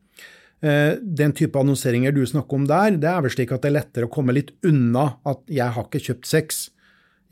[0.65, 4.07] Den type annonseringer du snakker om der, det er vel slik at det er lettere
[4.07, 6.61] å komme litt unna at jeg har ikke kjøpt sex.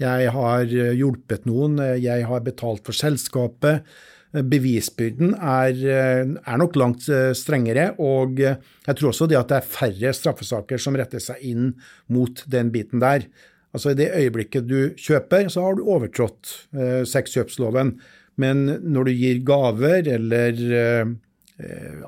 [0.03, 3.89] Jeg har hjulpet noen, jeg har betalt for selskapet.
[4.33, 7.05] Bevisbyrden er, er, nok langt
[7.37, 11.67] strengere, og jeg tror også det at det er færre straffesaker som retter seg inn
[12.09, 13.27] mot den biten der.
[13.73, 17.95] Altså I det øyeblikket du kjøper, så har du overtrådt eh, sexkjøpsloven.
[18.41, 21.13] Men når du gir gaver eller eh,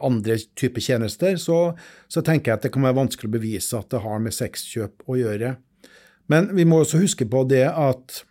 [0.04, 1.72] andre typer tjenester, så,
[2.08, 5.08] så, tenker jeg at det kan være vanskelig å bevise at det har med sexkjøp
[5.08, 5.56] å gjøre.
[6.32, 8.22] Men vi må også huske på det at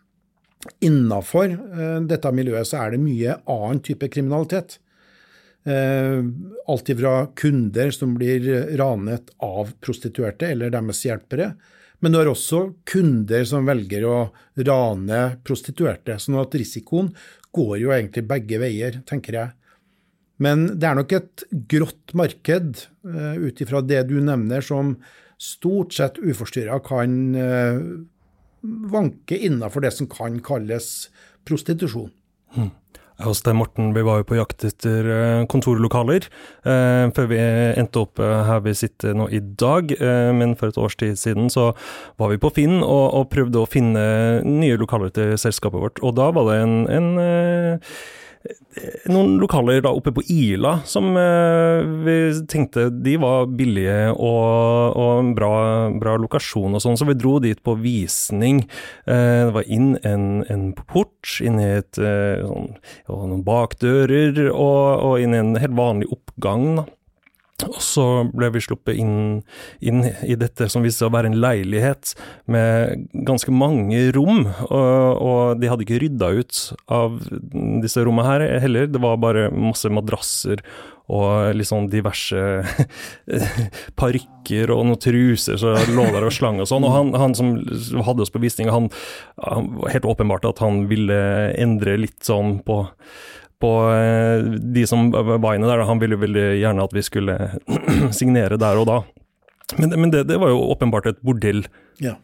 [0.84, 4.78] innafor eh, dette miljøet så er det mye annen type kriminalitet.
[5.64, 6.20] Eh,
[6.68, 11.54] alt ifra kunder som blir ranet av prostituerte eller deres hjelpere,
[12.04, 14.18] men du har også kunder som velger å
[14.68, 16.18] rane prostituerte.
[16.20, 17.14] sånn at risikoen
[17.56, 19.54] går jo egentlig begge veier, tenker jeg.
[20.44, 24.98] Men det er nok et grått marked, uh, ut ifra det du nevner, som
[25.40, 27.16] stort sett uforstyrra kan
[28.64, 31.10] uh, vanke innafor det som kan kalles
[31.48, 32.12] prostitusjon.
[33.14, 37.38] Jeg Hos deg, Morten, vi var jo på jakt etter eh, kontorlokaler eh, før vi
[37.78, 39.94] endte opp her vi sitter nå i dag.
[39.94, 41.70] Eh, men for et års tid siden så
[42.18, 44.04] var vi på Finn og, og, prøvde å finne
[44.48, 46.02] nye lokaler til selskapet vårt.
[46.02, 47.94] Og da var det en, en eh,
[49.12, 52.16] noen lokaler da oppe på Ila som eh, vi
[52.50, 55.54] tenkte de var billige og, og en bra,
[56.02, 58.64] bra, lokasjon og sånn, så vi dro dit på visning.
[59.06, 62.74] Eh, det var inn en, en port, inn i et eh, sånn,
[63.08, 66.68] noen bakdører og, og inn i en helt vanlig oppgang.
[66.82, 66.90] da.
[67.62, 69.44] Og så ble vi sluppet inn,
[69.80, 72.16] inn, i dette som viste seg å være en leilighet
[72.52, 77.20] med ganske mange rom, og, og de hadde ikke rydda ut av
[77.84, 78.90] disse rommene her heller.
[78.90, 80.66] Det var bare masse madrasser
[81.12, 82.40] og litt sånn diverse
[84.00, 86.88] parykker og noen truser som lå der og slang og sånn.
[86.88, 87.54] Og han, han som
[88.08, 88.90] hadde oss på visning, han,
[89.44, 91.20] han helt åpenbart at han ville
[91.60, 92.86] endre litt sånn på
[93.62, 94.44] på eh,
[94.76, 95.86] de som var inne der.
[95.88, 97.38] Han ville veldig gjerne at vi skulle
[98.20, 99.00] signere der og da.
[99.80, 101.64] Men, men det, det, var jo åpenbart et bordell.
[102.04, 102.18] Ja.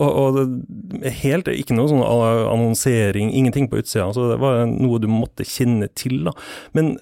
[0.00, 4.08] Og, og helt, ikke noe sånn annonsering, ingenting på utsida.
[4.16, 6.22] Så det var noe du måtte kjenne til.
[6.28, 6.36] da.
[6.76, 6.96] Men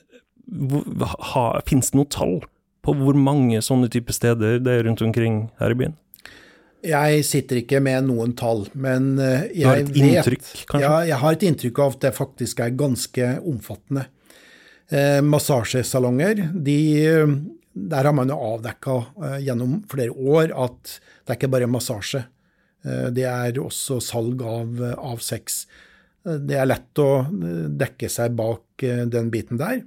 [1.68, 2.40] Fins det noe tall
[2.83, 5.94] på hvor mange sånne type steder det er rundt omkring her i byen?
[6.86, 10.78] Jeg sitter ikke med noen tall, men jeg har et vet inntrykk?
[10.80, 14.06] Ja, jeg har et inntrykk av at det faktisk er ganske omfattende.
[14.90, 16.78] Eh, massasjesalonger, de,
[17.72, 22.24] der har man jo avdekka eh, gjennom flere år at det er ikke bare massasje.
[22.82, 25.62] Eh, det er også salg av, av sex.
[26.26, 29.84] Eh, det er lett å eh, dekke seg bak eh, den biten der.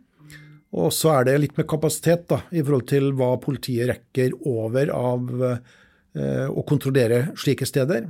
[0.73, 4.93] Og så er det litt med kapasitet da, i forhold til hva politiet rekker over
[4.95, 5.73] av eh,
[6.13, 8.05] å kontrollere slike steder.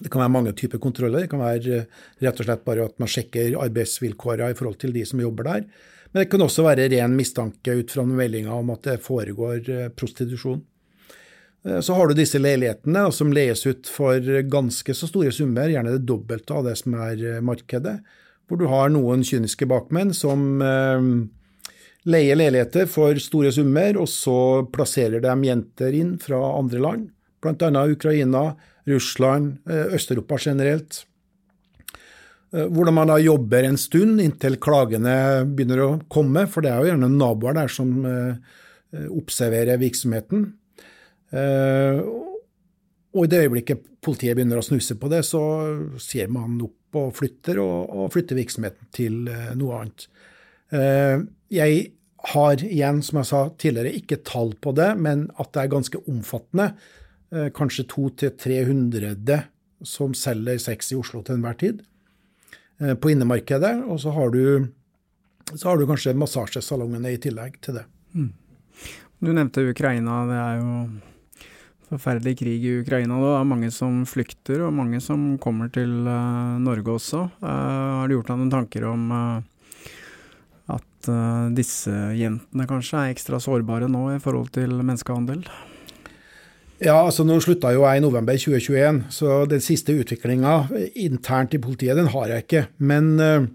[0.00, 1.24] Det kan være mange typer kontroller.
[1.24, 4.94] Det kan være eh, rett og slett bare at man sjekker arbeidsvilkårene i forhold til
[4.96, 5.66] de som jobber der.
[6.10, 9.90] Men det kan også være ren mistanke ut fra meldinga om at det foregår eh,
[9.92, 10.62] prostitusjon.
[11.66, 15.98] Eh, Så har du disse leilighetene som leies ut for ganske så store summer, gjerne
[15.98, 17.98] det dobbelte av det som er eh, markedet,
[18.48, 21.10] hvor du har noen kyniske bakmenn som eh,
[22.08, 27.08] leier leiligheter for store summer, og så plasserer de jenter inn fra andre land,
[27.44, 27.84] bl.a.
[27.88, 28.54] Ukraina,
[28.88, 31.04] Russland, eh, Øst-Europa generelt.
[32.52, 36.80] Eh, Hvordan man da jobber en stund inntil klagene begynner å komme, for det er
[36.80, 38.34] jo gjerne naboer der som eh,
[39.10, 40.48] observerer virksomheten.
[41.30, 45.38] Og i det øyeblikket politiet begynner å snuse på det, så
[46.02, 49.20] ser man opp og flytter, og, flytter virksomheten til
[49.54, 50.08] noe annet.
[50.70, 51.92] Eh, Jeg
[52.30, 56.02] har igjen, som jeg sa tidligere, ikke tall på det, men at det er ganske
[56.06, 56.74] omfattende.
[57.32, 59.42] Eh, Kanskje 200-300
[59.82, 61.82] som selger sex i Oslo til enhver tid
[62.80, 63.80] eh, på innemarkedet.
[63.88, 64.68] Og så har du,
[65.54, 67.86] så har du kanskje massasjesalongene i tillegg til det.
[69.20, 70.22] Du nevnte Ukraina.
[70.28, 70.74] Det er jo
[71.90, 73.18] forferdelig krig i Ukraina.
[73.18, 75.90] Det er mange som flykter, og mange som kommer til
[76.62, 77.26] Norge også.
[77.42, 79.10] Har du gjort deg noen tanker om
[81.00, 85.44] at eh, disse jentene kanskje er ekstra sårbare nå i forhold til menneskehandel?
[86.80, 91.60] Ja, altså Nå slutta jo jeg i november 2021, så den siste utviklinga internt i
[91.60, 92.62] politiet den har jeg ikke.
[92.78, 93.48] Men eh,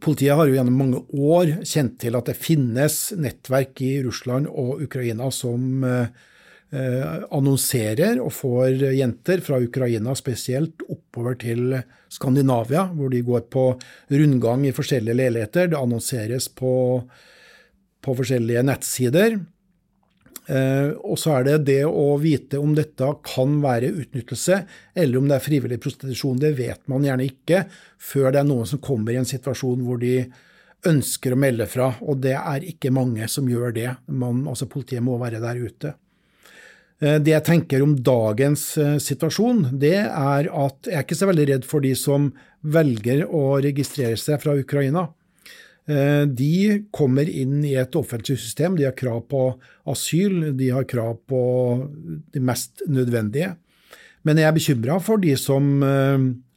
[0.00, 4.84] politiet har jo gjennom mange år kjent til at det finnes nettverk i Russland og
[4.84, 6.34] Ukraina som eh, eh,
[6.74, 11.76] annonserer og får jenter fra Ukraina spesielt oppover til
[12.12, 13.68] Skandinavia, hvor de går på
[14.10, 15.70] rundgang i forskjellige leiligheter.
[15.70, 16.72] Det annonseres på,
[18.02, 19.38] på forskjellige nettsider.
[20.46, 24.60] Eh, og så er det det å vite om dette kan være utnyttelse,
[24.94, 26.38] eller om det er frivillig prostitusjon.
[26.42, 27.64] Det vet man gjerne ikke
[27.98, 30.20] før det er noen som kommer i en situasjon hvor de
[30.86, 33.88] ønsker å melde fra, og det er ikke mange som gjør det.
[34.06, 35.96] Man, altså Politiet må være der ute.
[37.02, 41.28] Eh, Det jeg tenker om dagens eh, situasjon, det er at jeg er ikke så
[41.28, 42.30] veldig redd for de som
[42.66, 45.06] velger å registrere seg fra Ukraina.
[45.86, 49.44] Eh, De kommer inn i et offentlig system, de har krav på
[49.92, 51.42] asyl, de har krav på
[52.32, 53.54] det mest nødvendige.
[54.24, 55.78] Men jeg er bekymra for de som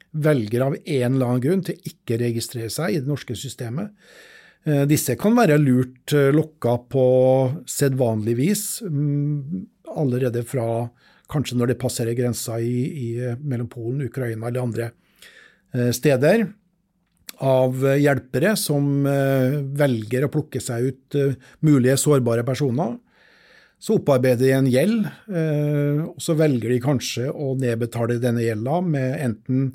[0.09, 3.91] velger av en eller annen grunn til ikke å registrere seg i det norske systemet.
[4.89, 7.05] Disse kan være lurt lokka på
[7.69, 10.89] sedvanlig vis, mm, allerede fra
[11.29, 14.89] kanskje når det passerer grensa i, i, mellom Polen, Ukraina eller andre
[15.73, 16.47] eh, steder
[17.45, 22.97] av hjelpere som eh, velger å plukke seg ut eh, mulige sårbare personer.
[23.79, 25.05] Så opparbeider de en gjeld,
[26.03, 29.69] og så velger de kanskje å nedbetale denne gjelda med enten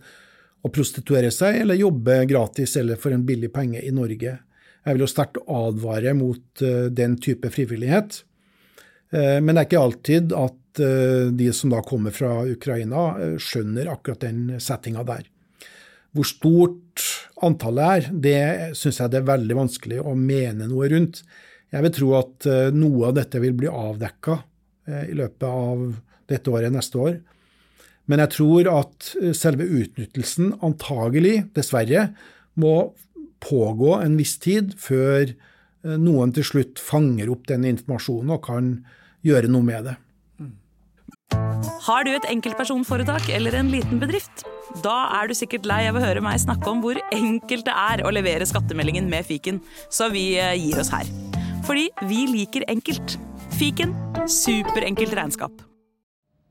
[0.61, 4.35] å prostituere seg eller jobbe gratis eller for en billig penge i Norge.
[4.85, 6.65] Jeg vil jo sterkt advare mot
[7.01, 8.21] den type frivillighet.
[9.13, 13.37] Eh, Men det er ikke alltid at eh, de som da kommer fra Ukraina, eh,
[13.39, 15.27] skjønner akkurat den settinga der.
[16.15, 17.05] Hvor stort
[17.43, 21.25] antallet er, det syns jeg det er veldig vanskelig å mene noe rundt.
[21.75, 24.37] Jeg vil tro at noe av dette vil bli avdekka
[25.11, 25.81] i løpet av
[26.31, 27.17] dette året, neste år.
[28.07, 32.13] Men jeg tror at selve utnyttelsen antagelig, dessverre,
[32.55, 32.95] må
[33.43, 35.35] pågå en viss tid før
[35.85, 38.75] noen til slutt fanger opp den informasjonen og kan
[39.25, 39.99] gjøre noe med det.
[41.85, 44.45] Har du et enkeltpersonforetak eller en liten bedrift?
[44.85, 48.05] Da er du sikkert lei av å høre meg snakke om hvor enkelt det er
[48.05, 49.61] å levere skattemeldingen med fiken,
[49.93, 51.09] så vi eh, gir oss her.
[51.69, 53.19] Fordi vi liker enkelt.
[53.55, 53.95] Fiken
[54.31, 55.74] superenkelt regnskap.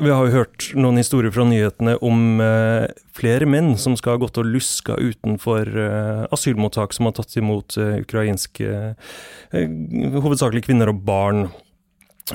[0.00, 2.86] Vi har jo hørt noen historier fra nyhetene om eh,
[3.16, 7.76] flere menn som skal ha gått og luska utenfor eh, asylmottak som har tatt imot
[7.76, 9.74] eh, ukrainske eh,
[10.16, 11.50] Hovedsakelig kvinner og barn.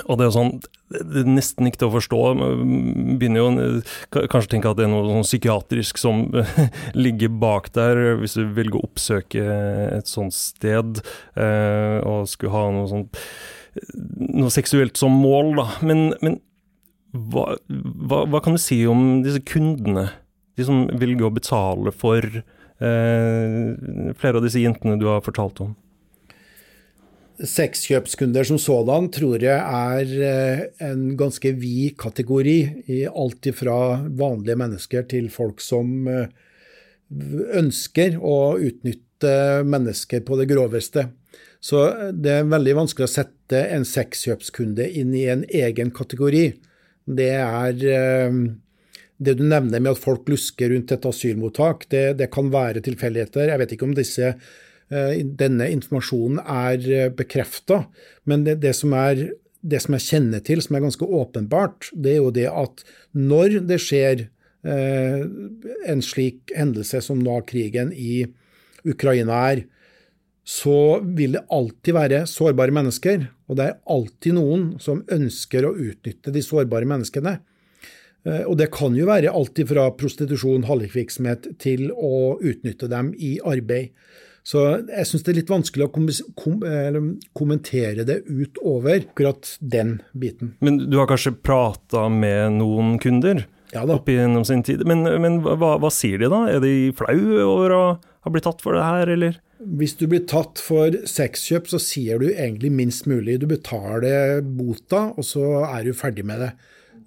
[0.06, 0.54] Og det er sånn
[0.94, 2.22] det er nesten ikke til å forstå.
[2.38, 6.28] Man Begynner jo kanskje tenke at det er noe sånn psykiatrisk som
[7.08, 9.46] ligger bak der, hvis du velger å oppsøke
[9.98, 11.02] et sånt sted
[11.34, 13.24] eh, og skulle ha noe sånt
[14.06, 15.66] noe seksuelt som mål, da.
[15.84, 16.38] Men, men
[17.16, 20.10] hva, hva, hva, kan du si om disse kundene?
[20.56, 23.66] De som vil gå og betale for eh,
[24.20, 25.74] flere av disse jentene du har fortalt om?
[27.36, 34.60] Sexkjøpskunder som sådan tror jeg er eh, en ganske vid kategori, i alt fra vanlige
[34.60, 36.30] mennesker til folk som eh,
[37.60, 41.10] ønsker å utnytte mennesker på det groveste.
[41.64, 41.82] Så
[42.14, 46.54] det er veldig vanskelig å sette en sexkjøpskunde inn i en egen kategori.
[47.06, 48.38] Det er eh,
[49.18, 53.52] det du nevner med at folk lusker rundt et asylmottak, det, det kan være tilfeldigheter.
[53.52, 54.34] Jeg vet ikke om disse,
[54.90, 57.84] eh, denne informasjonen er eh, bekrefta,
[58.26, 59.28] men det, det, som er,
[59.62, 63.62] det som jeg kjenner til, som er ganske åpenbart, det er jo det at når
[63.70, 64.30] det skjer
[64.66, 68.24] en slik hendelse som nå krigen i
[68.82, 69.60] Ukraina er,
[70.46, 75.74] så vil det alltid være sårbare mennesker, og det er alltid noen som ønsker å
[75.74, 77.40] utnytte de sårbare menneskene.
[78.26, 83.40] Eh, og det kan jo være alt fra prostitusjon, hallikvirksomhet, til å utnytte dem i
[83.42, 83.96] arbeid.
[84.46, 86.06] Så jeg syns det er litt vanskelig å kom
[86.38, 86.60] kom
[87.34, 90.54] kommentere det utover akkurat den biten.
[90.62, 93.98] Men du har kanskje prata med noen kunder ja da.
[93.98, 94.86] opp gjennom sin tid.
[94.86, 96.44] Men, men hva, hva, sier de da?
[96.54, 99.42] Er de flau over å ha blitt tatt for det her, eller?
[99.56, 103.38] Hvis du blir tatt for sexkjøp, så sier du egentlig minst mulig.
[103.40, 106.52] Du betaler bota, og så er du ferdig med det.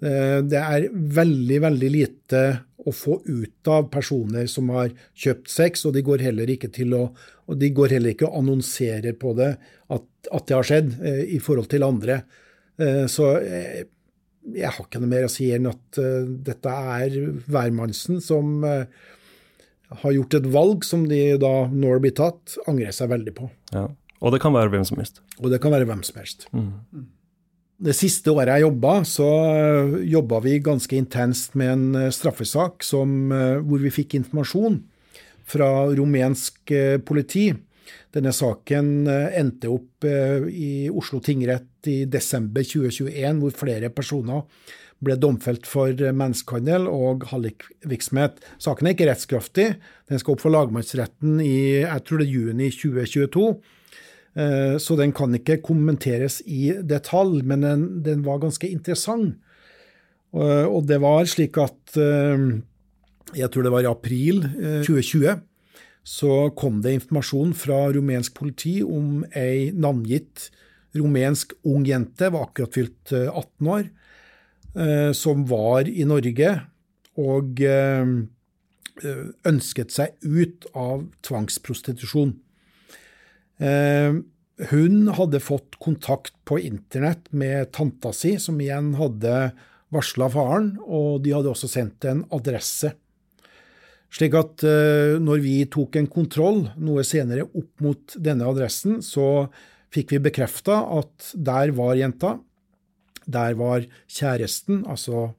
[0.01, 2.41] Eh, det er veldig, veldig lite
[2.87, 6.95] å få ut av personer som har kjøpt sex, og de går heller ikke til
[6.97, 7.03] å
[7.49, 9.55] og de går heller ikke og annonserer på det
[9.89, 12.19] at, at det har skjedd, eh, i forhold til andre.
[12.77, 15.97] Eh, så jeg har ikke noe mer å si enn at
[16.45, 17.15] dette er
[17.49, 18.61] hvermannsen som
[19.89, 23.49] har gjort et valg som de da, når det blir tatt, angrer seg veldig på.
[23.73, 23.87] Ja.
[24.19, 25.21] Og det kan være hvem som helst.
[25.39, 26.45] Og det kan være hvem som helst.
[26.51, 27.07] Mm.
[27.79, 32.83] Det siste året jeg jobba, så eh, jobba vi ganske intenst med en eh, straffesak
[32.83, 34.81] som, eh, hvor vi fikk informasjon
[35.49, 36.73] fra rumensk
[37.07, 37.47] politi.
[38.13, 44.43] Denne saken endte opp i Oslo tingrett i desember 2021, hvor flere personer
[45.05, 48.39] ble domfelt for menneskehandel og hallikvirksomhet.
[48.61, 49.67] Saken er ikke rettskraftig.
[50.11, 53.45] Den skal opp for lagmannsretten i jeg tror det er juni 2022.
[54.39, 59.39] Eh, så den kan ikke kommenteres i detalj, men den, den var ganske interessant.
[60.29, 62.49] Og det var slik at eh,
[63.39, 64.43] jeg tror det var i april
[64.85, 65.39] 2020 eh,
[66.05, 70.47] så kom det informasjon fra rumensk politi om ei navngitt
[70.97, 73.98] rumensk ung jente, var akkurat fylt 18 år, Eh,
[75.17, 76.51] som var i Norge
[77.19, 78.11] og eh,
[79.49, 82.35] ønsket seg ut av tvangsprostitusjon.
[83.59, 84.19] Eh,
[84.69, 89.51] hun hadde fått kontakt på internett med tanta si, som igjen hadde
[89.93, 92.91] varsla faren, og de hadde også sendt en adresse.
[94.11, 94.63] Slik at
[95.21, 99.47] når vi tok en kontroll noe senere opp mot denne adressen, så
[99.93, 102.35] fikk vi bekrefta at der var jenta.
[103.29, 105.29] Der var kjæresten, altså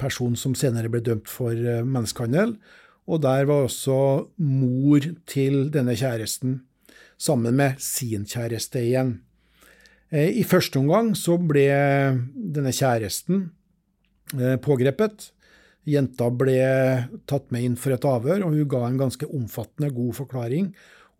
[0.00, 2.56] personen som senere ble dømt for eh, menneskehandel,
[3.08, 3.98] og der var også
[4.36, 6.60] mor til denne kjæresten,
[7.18, 9.16] sammen med sin kjæreste igjen.
[10.12, 11.66] Eh, I første omgang så ble
[12.34, 13.48] denne kjæresten
[14.38, 15.32] eh, pågrepet.
[15.88, 16.60] Jenta ble
[17.28, 20.72] tatt med inn for et avhør, og hun ga en ganske omfattende, god forklaring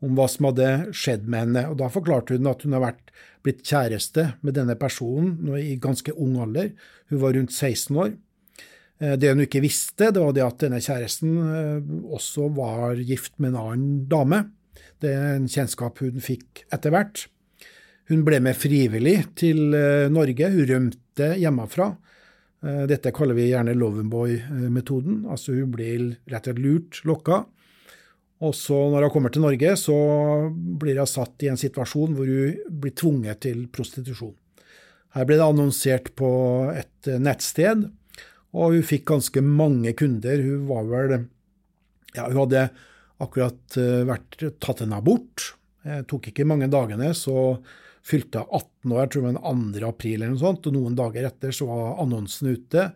[0.05, 1.65] om hva som hadde skjedd med henne.
[1.73, 3.13] Og Da forklarte hun at hun har vært,
[3.47, 6.73] blitt kjæreste med denne personen i ganske ung alder.
[7.09, 8.17] Hun var rundt 16 år.
[8.99, 13.37] Eh, det hun ikke visste, det var det at denne kjæresten eh, også var gift
[13.39, 14.45] med en annen dame.
[14.99, 17.29] Det er en kjennskap hun fikk etter hvert.
[18.11, 20.51] Hun ble med frivillig til eh, Norge.
[20.55, 21.93] Hun rømte hjemmefra.
[22.59, 25.21] Dette kaller vi gjerne Lovenboy-metoden.
[25.31, 25.93] Altså hun ble
[26.27, 27.37] rett og slett lurt, lokka.
[28.45, 29.97] Og så når hun kommer til Norge, så
[30.53, 34.37] blir hun satt i en situasjon hvor hun blir tvunget til prostitusjon.
[35.17, 36.31] Her ble det annonsert på
[36.77, 37.89] et nettsted,
[38.55, 40.45] og hun fikk ganske mange kunder.
[40.45, 41.19] Hun var vel
[42.17, 42.69] Ja, hun hadde
[43.21, 43.77] akkurat
[44.09, 45.53] vært tatt en abort.
[45.85, 47.59] Det tok ikke mange dagene, så
[48.07, 49.89] fylte hun 18 år, jeg tror det var den 2.
[49.89, 52.87] april eller noe sånt, og noen dager etter så var annonsen ute,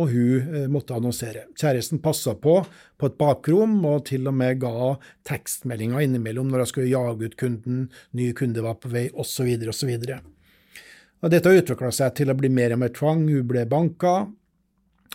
[0.00, 1.46] og hun eh, måtte annonsere.
[1.58, 2.60] Kjæresten passa på
[3.00, 4.94] på et bakrom, og til og med ga
[5.28, 7.86] tekstmeldinger innimellom når hun skulle jage ut kunden,
[8.16, 9.94] ny kunde var på vei, osv., osv.
[11.30, 13.26] Dette utvikla seg til å bli mer og mer tvang.
[13.28, 14.14] Hun ble banka,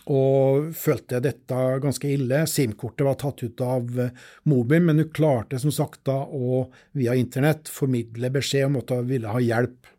[0.06, 2.44] og følte dette ganske ille.
[2.46, 4.12] SIM-kortet var tatt ut av eh,
[4.46, 6.66] mobilen, men hun klarte som sagt da å
[6.96, 9.90] via internett formidle beskjed om at hun ville ha hjelp.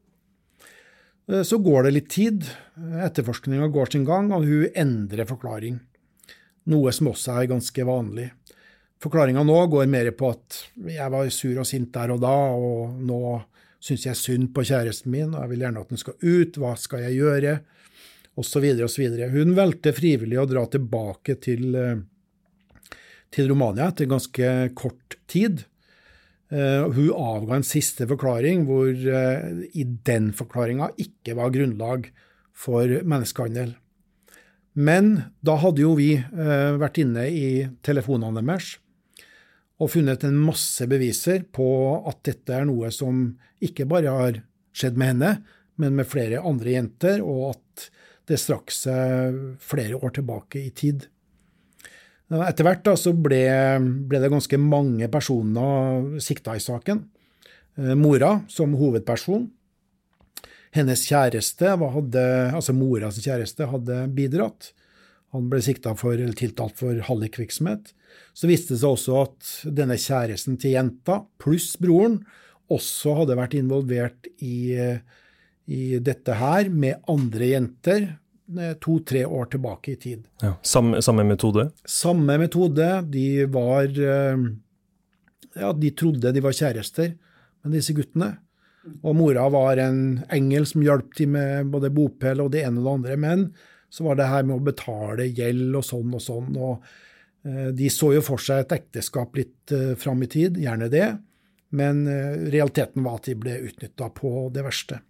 [1.31, 2.47] Eh, så går det litt tid,
[3.07, 5.79] etterforskninga går sin gang, og hun endrer forklaring.
[6.71, 8.31] Noe som også er ganske vanlig.
[9.03, 12.97] Forklaringa nå går mer på at jeg var sur og sint der og da, og
[13.05, 13.21] nå
[13.79, 16.73] syns jeg synd på kjæresten min, og jeg vil gjerne at den skal ut, hva
[16.79, 17.59] skal jeg gjøre?
[18.37, 18.65] osv.
[18.83, 19.07] osv.
[19.33, 21.97] Hun valgte frivillig å dra tilbake til, eh,
[23.33, 25.65] til Romania etter ganske kort tid.
[26.47, 32.07] Uh, hun avga en siste forklaring hvor uh, i den forklaringa ikke var grunnlag
[32.55, 33.73] for menneskehandel.
[34.77, 37.49] Men da hadde jo vi uh, vært inne i
[37.83, 38.77] telefonene deres
[39.77, 41.67] og funnet en masse beviser på
[42.09, 43.27] at dette er noe som
[43.63, 44.39] ikke bare har
[44.77, 45.31] skjedd med henne,
[45.77, 47.85] men med flere andre jenter, og at
[48.27, 51.05] det strakk seg flere år tilbake i tid.
[52.27, 53.39] Etter hvert da, så ble,
[54.09, 57.05] ble, det ganske mange personer sikta i saken.
[57.79, 59.45] Eh, mora som hovedperson.
[60.75, 64.73] Hennes kjæreste, hadde, altså moras kjæreste, hadde bidratt.
[65.35, 67.93] Han ble sikta for, eller tiltalt for hallikvirksomhet.
[68.35, 72.21] Så viste det seg også at denne kjæresten til jenta, pluss broren,
[72.67, 74.75] også hadde vært involvert i
[75.67, 78.15] i dette her med andre jenter eh,
[78.79, 80.27] to-tre år tilbake i tid.
[80.41, 81.69] Ja, samme, samme, metode?
[81.85, 82.87] Samme metode.
[83.11, 84.37] De var eh,
[85.57, 87.15] Ja, de trodde de var kjærester
[87.63, 88.37] med disse guttene.
[89.03, 92.85] Og mora var en engel som hjalp dem med både bopel og det ene og
[92.85, 93.17] det andre.
[93.19, 93.45] Men
[93.89, 96.55] så var det her med å betale gjeld og sånn og sånn.
[96.55, 96.87] og
[97.43, 101.09] eh, De så jo for seg et ekteskap litt fram i tid, gjerne det.
[101.75, 102.05] Men
[102.47, 105.01] realiteten var at de ble utnytta på det verste.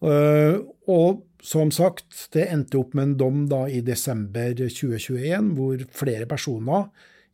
[0.00, 6.26] Og som sagt, det endte opp med en dom da i desember 2021, hvor flere
[6.30, 6.88] personer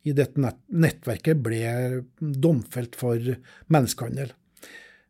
[0.05, 0.37] i dette
[0.69, 3.17] nettverket ble domfelt for
[3.73, 4.33] menneskehandel.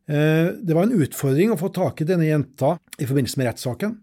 [0.06, 3.96] Uh, det var en utfordring å få tak i denne jenta i forbindelse med rettssaken.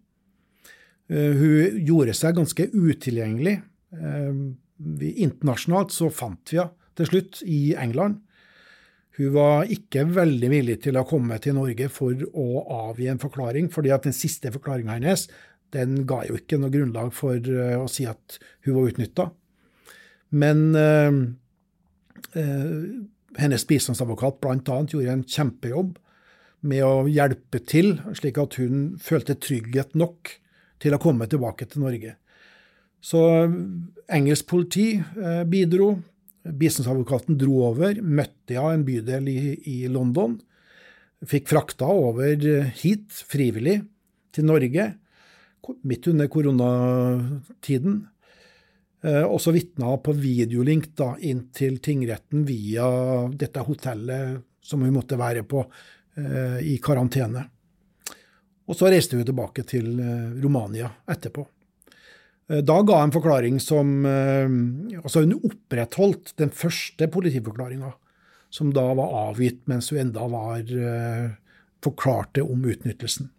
[1.09, 3.61] Uh, hun gjorde seg ganske utilgjengelig.
[5.23, 8.19] internasjonalt så fant vi henne til slutt i England.
[9.17, 13.69] Hun var ikke veldig villig til å komme til Norge for å avgi en forklaring,
[13.73, 15.27] fordi at den siste forklaringa hennes
[15.73, 19.27] den ga jo ikke noe grunnlag for uh, å si at hun var utnytta.
[20.37, 21.19] Men uh,
[22.37, 22.79] uh,
[23.39, 24.79] hennes bistandsadvokat bl.a.
[24.85, 25.97] gjorde en kjempejobb
[26.69, 30.37] med å hjelpe til, slik at hun følte trygghet nok
[30.83, 32.15] til å komme tilbake til Norge.
[33.03, 33.19] Så
[34.07, 34.93] engelsk politi
[35.51, 35.89] bidro,
[36.43, 39.39] Bistandsadvokaten dro over, møtte jeg en bydel i,
[39.69, 40.35] i London.
[41.23, 42.35] Fikk frakta over
[42.81, 43.79] hit, frivillig,
[44.33, 44.89] til Norge,
[45.87, 48.01] midt under koronatiden.
[49.03, 52.87] Eh, og så vitna på videolink da, inn til tingretten via
[53.35, 57.43] dette hotellet som hun måtte være på eh, i karantene.
[58.63, 61.43] Og så reiste hun tilbake til eh, Romania etterpå.
[62.51, 64.47] Eh, da ga en forklaring som eh,
[64.99, 67.93] Altså, hun opprettholdt den første politiforklaringa,
[68.53, 71.29] som da var avgitt mens hun enda var eh,
[71.83, 73.31] forklarte om utnyttelsen.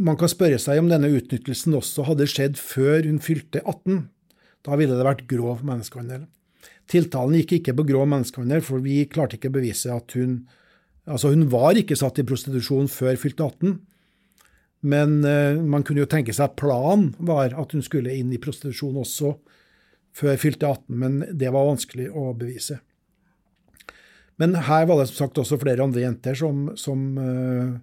[0.00, 4.02] Man kan spørre seg om denne utnyttelsen også hadde skjedd før hun fylte 18.
[4.68, 6.26] Da ville det vært grov menneskehandel.
[6.92, 10.42] Tiltalen gikk ikke på grov menneskehandel, for vi klarte ikke å bevise at hun
[11.08, 13.78] Altså, hun var ikke satt i prostitusjon før fylte 18.
[14.80, 18.40] Men uh, man kunne jo tenke seg at planen var at hun skulle inn i
[18.40, 19.34] prostitusjon også
[20.16, 22.80] før fylte 18, men det var vanskelig å bevise.
[24.40, 27.76] Men her var det som sagt også flere andre jenter som, som, uh,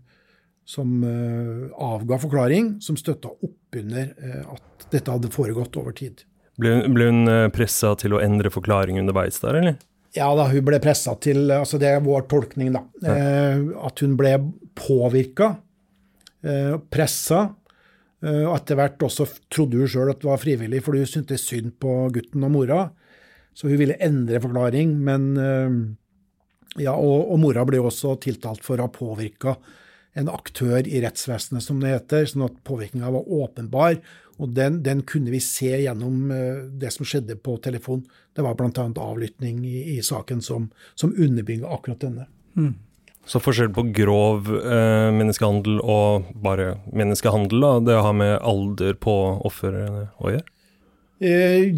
[0.67, 6.25] som uh, avga forklaring, som støtta oppunder uh, at dette hadde foregått over tid.
[6.57, 9.77] Ble, ble hun pressa til å endre forklaring underveis der, eller?
[10.17, 12.81] Ja da, hun ble pressa til altså Det er vår tolkning, da.
[13.05, 13.17] Ja.
[13.85, 14.31] at hun ble
[14.79, 15.66] påvirka Eh,
[16.91, 17.41] pressa.
[18.25, 21.45] Eh, og etter hvert også trodde hun sjøl at det var frivillig, fordi hun syntes
[21.45, 22.81] synd på gutten og mora.
[23.57, 25.79] Så hun ville endre forklaring, men, eh,
[26.77, 29.55] Ja, og, og mora ble også tiltalt for å ha påvirka
[30.13, 33.97] en aktør i rettsvesenet, som det heter, sånn at påvirkninga var åpenbar.
[34.37, 38.03] Og den, den, kunne vi se gjennom eh, det som skjedde på telefon.
[38.35, 38.85] Det var bl.a.
[38.93, 42.27] avlytting i, i, saken som, som underbygga akkurat denne.
[42.53, 42.75] Mm.
[43.27, 49.15] Så forskjell på grov eh, menneskehandel og bare menneskehandel, da, det har med alder på
[49.47, 50.45] offeret å gjøre?
[51.17, 51.73] Eh,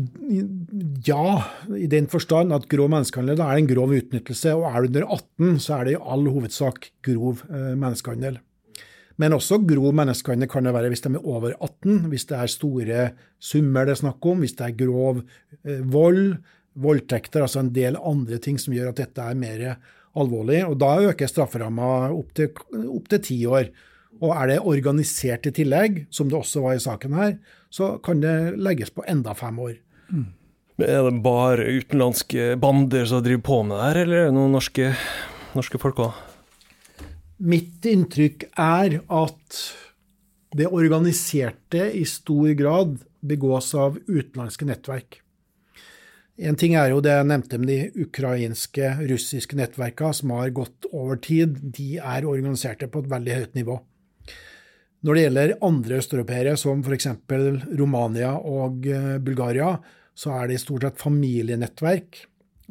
[1.07, 1.25] ja,
[1.71, 4.53] i den forstand at grov menneskehandel er en grov utnyttelse.
[4.57, 8.39] Og er du under 18, så er det i all hovedsak grov eh, menneskehandel.
[9.19, 12.51] Men også grov menneskehandel kan det være hvis de er over 18, hvis det er
[12.51, 13.05] store
[13.39, 15.23] summer det er snakk om, hvis det er grov
[15.63, 16.37] eh, vold,
[16.79, 19.65] voldtekter, altså en del andre ting som gjør at dette er mer
[20.21, 20.63] alvorlig.
[20.67, 23.69] Og da øker strafferamma opp til ti år.
[24.19, 27.37] Og er det organisert i tillegg, som det også var i saken her,
[27.71, 29.77] så kan det legges på enda fem år.
[30.09, 30.25] Mm.
[30.79, 34.55] Er det bare utenlandske bander som driver på med det her, eller er det noen
[34.55, 34.93] norske,
[35.57, 36.25] norske folk òg?
[37.39, 39.59] Mitt inntrykk er at
[40.55, 45.19] det organiserte i stor grad begås av utenlandske nettverk.
[46.39, 50.87] En ting er jo det jeg nevnte med de ukrainske, russiske nettverkene som har gått
[50.95, 51.57] over tid.
[51.75, 53.75] De er organiserte på et veldig høyt nivå.
[55.03, 57.09] Når det gjelder andre østeuropeere, som f.eks.
[57.79, 59.73] Romania og eh, Bulgaria,
[60.15, 62.21] så er det i stort sett familienettverk.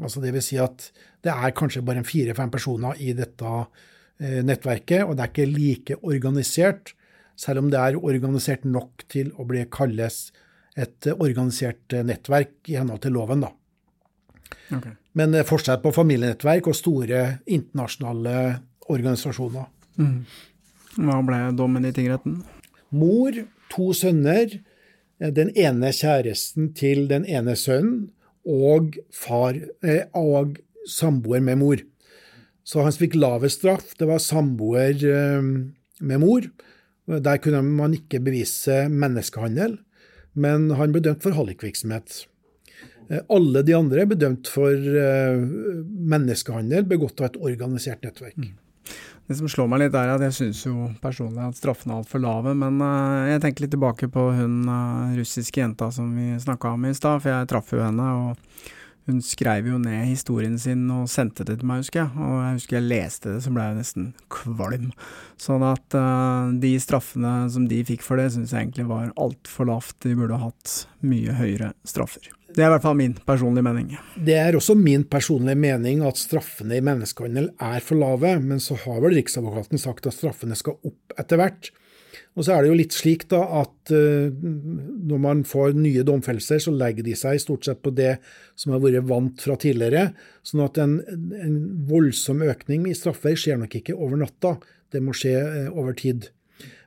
[0.00, 0.88] Altså vil si at
[1.24, 6.00] det er kanskje bare fire-fem personer i dette eh, nettverket, og det er ikke like
[6.00, 6.94] organisert,
[7.36, 10.30] selv om det er organisert nok til å bli kalles
[10.78, 13.44] et organisert nettverk i henhold til loven.
[13.44, 13.57] da.
[14.74, 14.94] Okay.
[15.18, 19.66] Men det er på familienettverk og store internasjonale organisasjoner.
[19.98, 20.22] Mm.
[20.98, 22.40] Hva ble dommen i tingretten?
[22.94, 23.36] Mor,
[23.72, 24.58] to sønner,
[25.18, 28.08] den ene kjæresten til den ene sønnen
[28.48, 30.56] og far eh, og
[30.88, 31.82] samboer med mor.
[32.64, 33.92] Så han fikk lavest straff.
[33.98, 35.50] Det var samboer eh,
[36.00, 36.48] med mor.
[37.08, 39.78] Der kunne man ikke bevise menneskehandel,
[40.36, 42.26] men han ble dømt for hallikvirksomhet.
[43.08, 44.88] Eh, alle de andre er bedømt for
[46.14, 48.38] menneskehandel begått av et organisert nettverk.
[48.38, 48.56] Mm.
[49.28, 52.22] Det som slår meg litt, er at jeg syns jo personlig at straffene er altfor
[52.24, 52.54] lave.
[52.56, 54.62] Men uh, jeg tenker litt tilbake på hun
[55.18, 58.08] russiske jenta som vi snakka om i stad, for jeg traff jo henne.
[58.08, 58.74] og
[59.08, 62.10] hun skrev jo ned historien sin og sendte det til meg, husker jeg.
[62.20, 64.90] Og jeg husker jeg leste det, så ble jeg nesten kvalm.
[65.40, 69.70] Sånn at uh, de straffene som de fikk for det, syns jeg egentlig var altfor
[69.70, 69.96] lavt.
[70.04, 72.28] De burde hatt mye høyere straffer.
[72.48, 73.90] Det er i hvert fall min personlige mening.
[74.24, 78.78] Det er også min personlige mening at straffene i menneskehandel er for lave, men så
[78.86, 81.70] har vel Riksadvokaten sagt at straffene skal opp etter hvert.
[82.38, 86.62] Og så er det jo litt slik da at uh, når man får nye domfellelser,
[86.62, 88.16] så legger de seg stort sett på det
[88.58, 90.12] som har vært vant fra tidligere.
[90.46, 90.98] Sånn at en,
[91.34, 91.58] en
[91.90, 94.56] voldsom økning i straffer skjer nok ikke over natta.
[94.88, 96.30] Det må skje uh, over tid.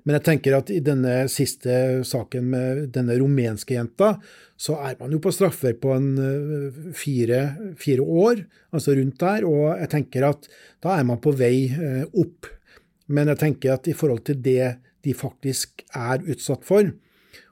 [0.03, 4.15] Men jeg tenker at i denne siste saken med denne rumenske jenta,
[4.61, 7.41] så er man jo på straffer på en eh, fire,
[7.81, 8.43] fire år,
[8.73, 9.45] altså rundt der.
[9.49, 10.49] Og jeg tenker at
[10.83, 12.49] da er man på vei eh, opp.
[13.11, 14.75] Men jeg tenker at i forhold til det
[15.05, 16.91] de faktisk er utsatt for,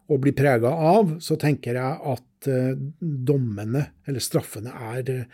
[0.09, 5.27] og blir prega av, så tenker jeg at eh, dommene, eller straffene, er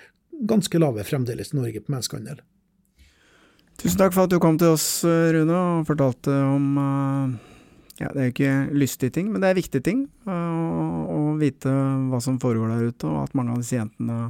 [0.47, 2.43] ganske lave fremdeles i Norge på menneskehandel.
[3.81, 7.33] Tusen takk for at du kom til oss, Rune, og fortalte om uh,
[7.99, 10.05] ja, Det er jo ikke lystige ting, men det er viktige ting.
[10.27, 11.71] Uh, å vite
[12.09, 14.29] hva som foregår der ute, og at mange av disse jentene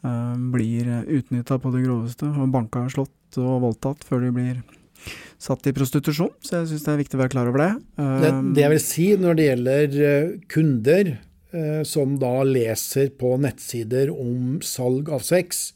[0.00, 4.62] blir utnytta på det groveste, og banka, slått og voldtatt før de blir
[5.36, 6.30] satt i prostitusjon.
[6.40, 7.68] Så jeg syns det er viktig å være klar over det.
[8.22, 8.30] det.
[8.56, 9.98] Det jeg vil si når det gjelder
[10.56, 11.12] kunder
[11.84, 15.66] som da leser på nettsider om salg av sex,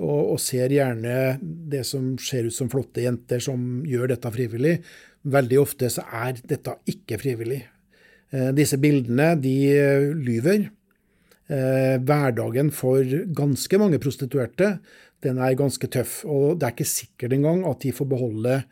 [0.00, 4.78] og, og, ser gjerne det som ser ut som flotte jenter som gjør dette frivillig.
[5.30, 7.60] Veldig ofte så er dette ikke frivillig.
[8.32, 10.68] Eh, disse bildene de eh, lyver.
[11.50, 13.04] Eh, hverdagen for
[13.36, 14.76] ganske mange prostituerte
[15.24, 16.22] den er ganske tøff.
[16.24, 18.62] Og det er ikke sikkert engang at de får beholde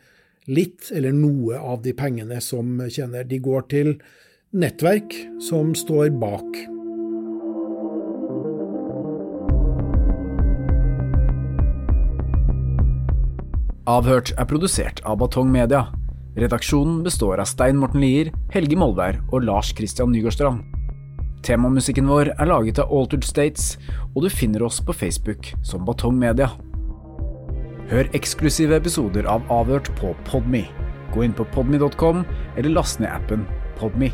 [0.49, 3.27] litt eller noe av de pengene som tjener.
[3.29, 3.95] De går til
[4.55, 5.13] nettverk
[5.45, 6.78] som står bak.
[13.89, 15.87] Avhørt er produsert av Batong Media.
[16.37, 20.61] Redaksjonen består av Stein Morten Lier, Helge Molvær og Lars Christian Nygårdstrand.
[21.47, 23.79] Temamusikken vår er laget av Altered States,
[24.13, 26.51] og du finner oss på Facebook som Batong Media.
[27.89, 30.67] Hør eksklusive episoder av Avhørt på Podme.
[31.15, 32.25] Gå inn på podme.com,
[32.59, 33.49] eller last ned appen
[33.81, 34.13] Podme.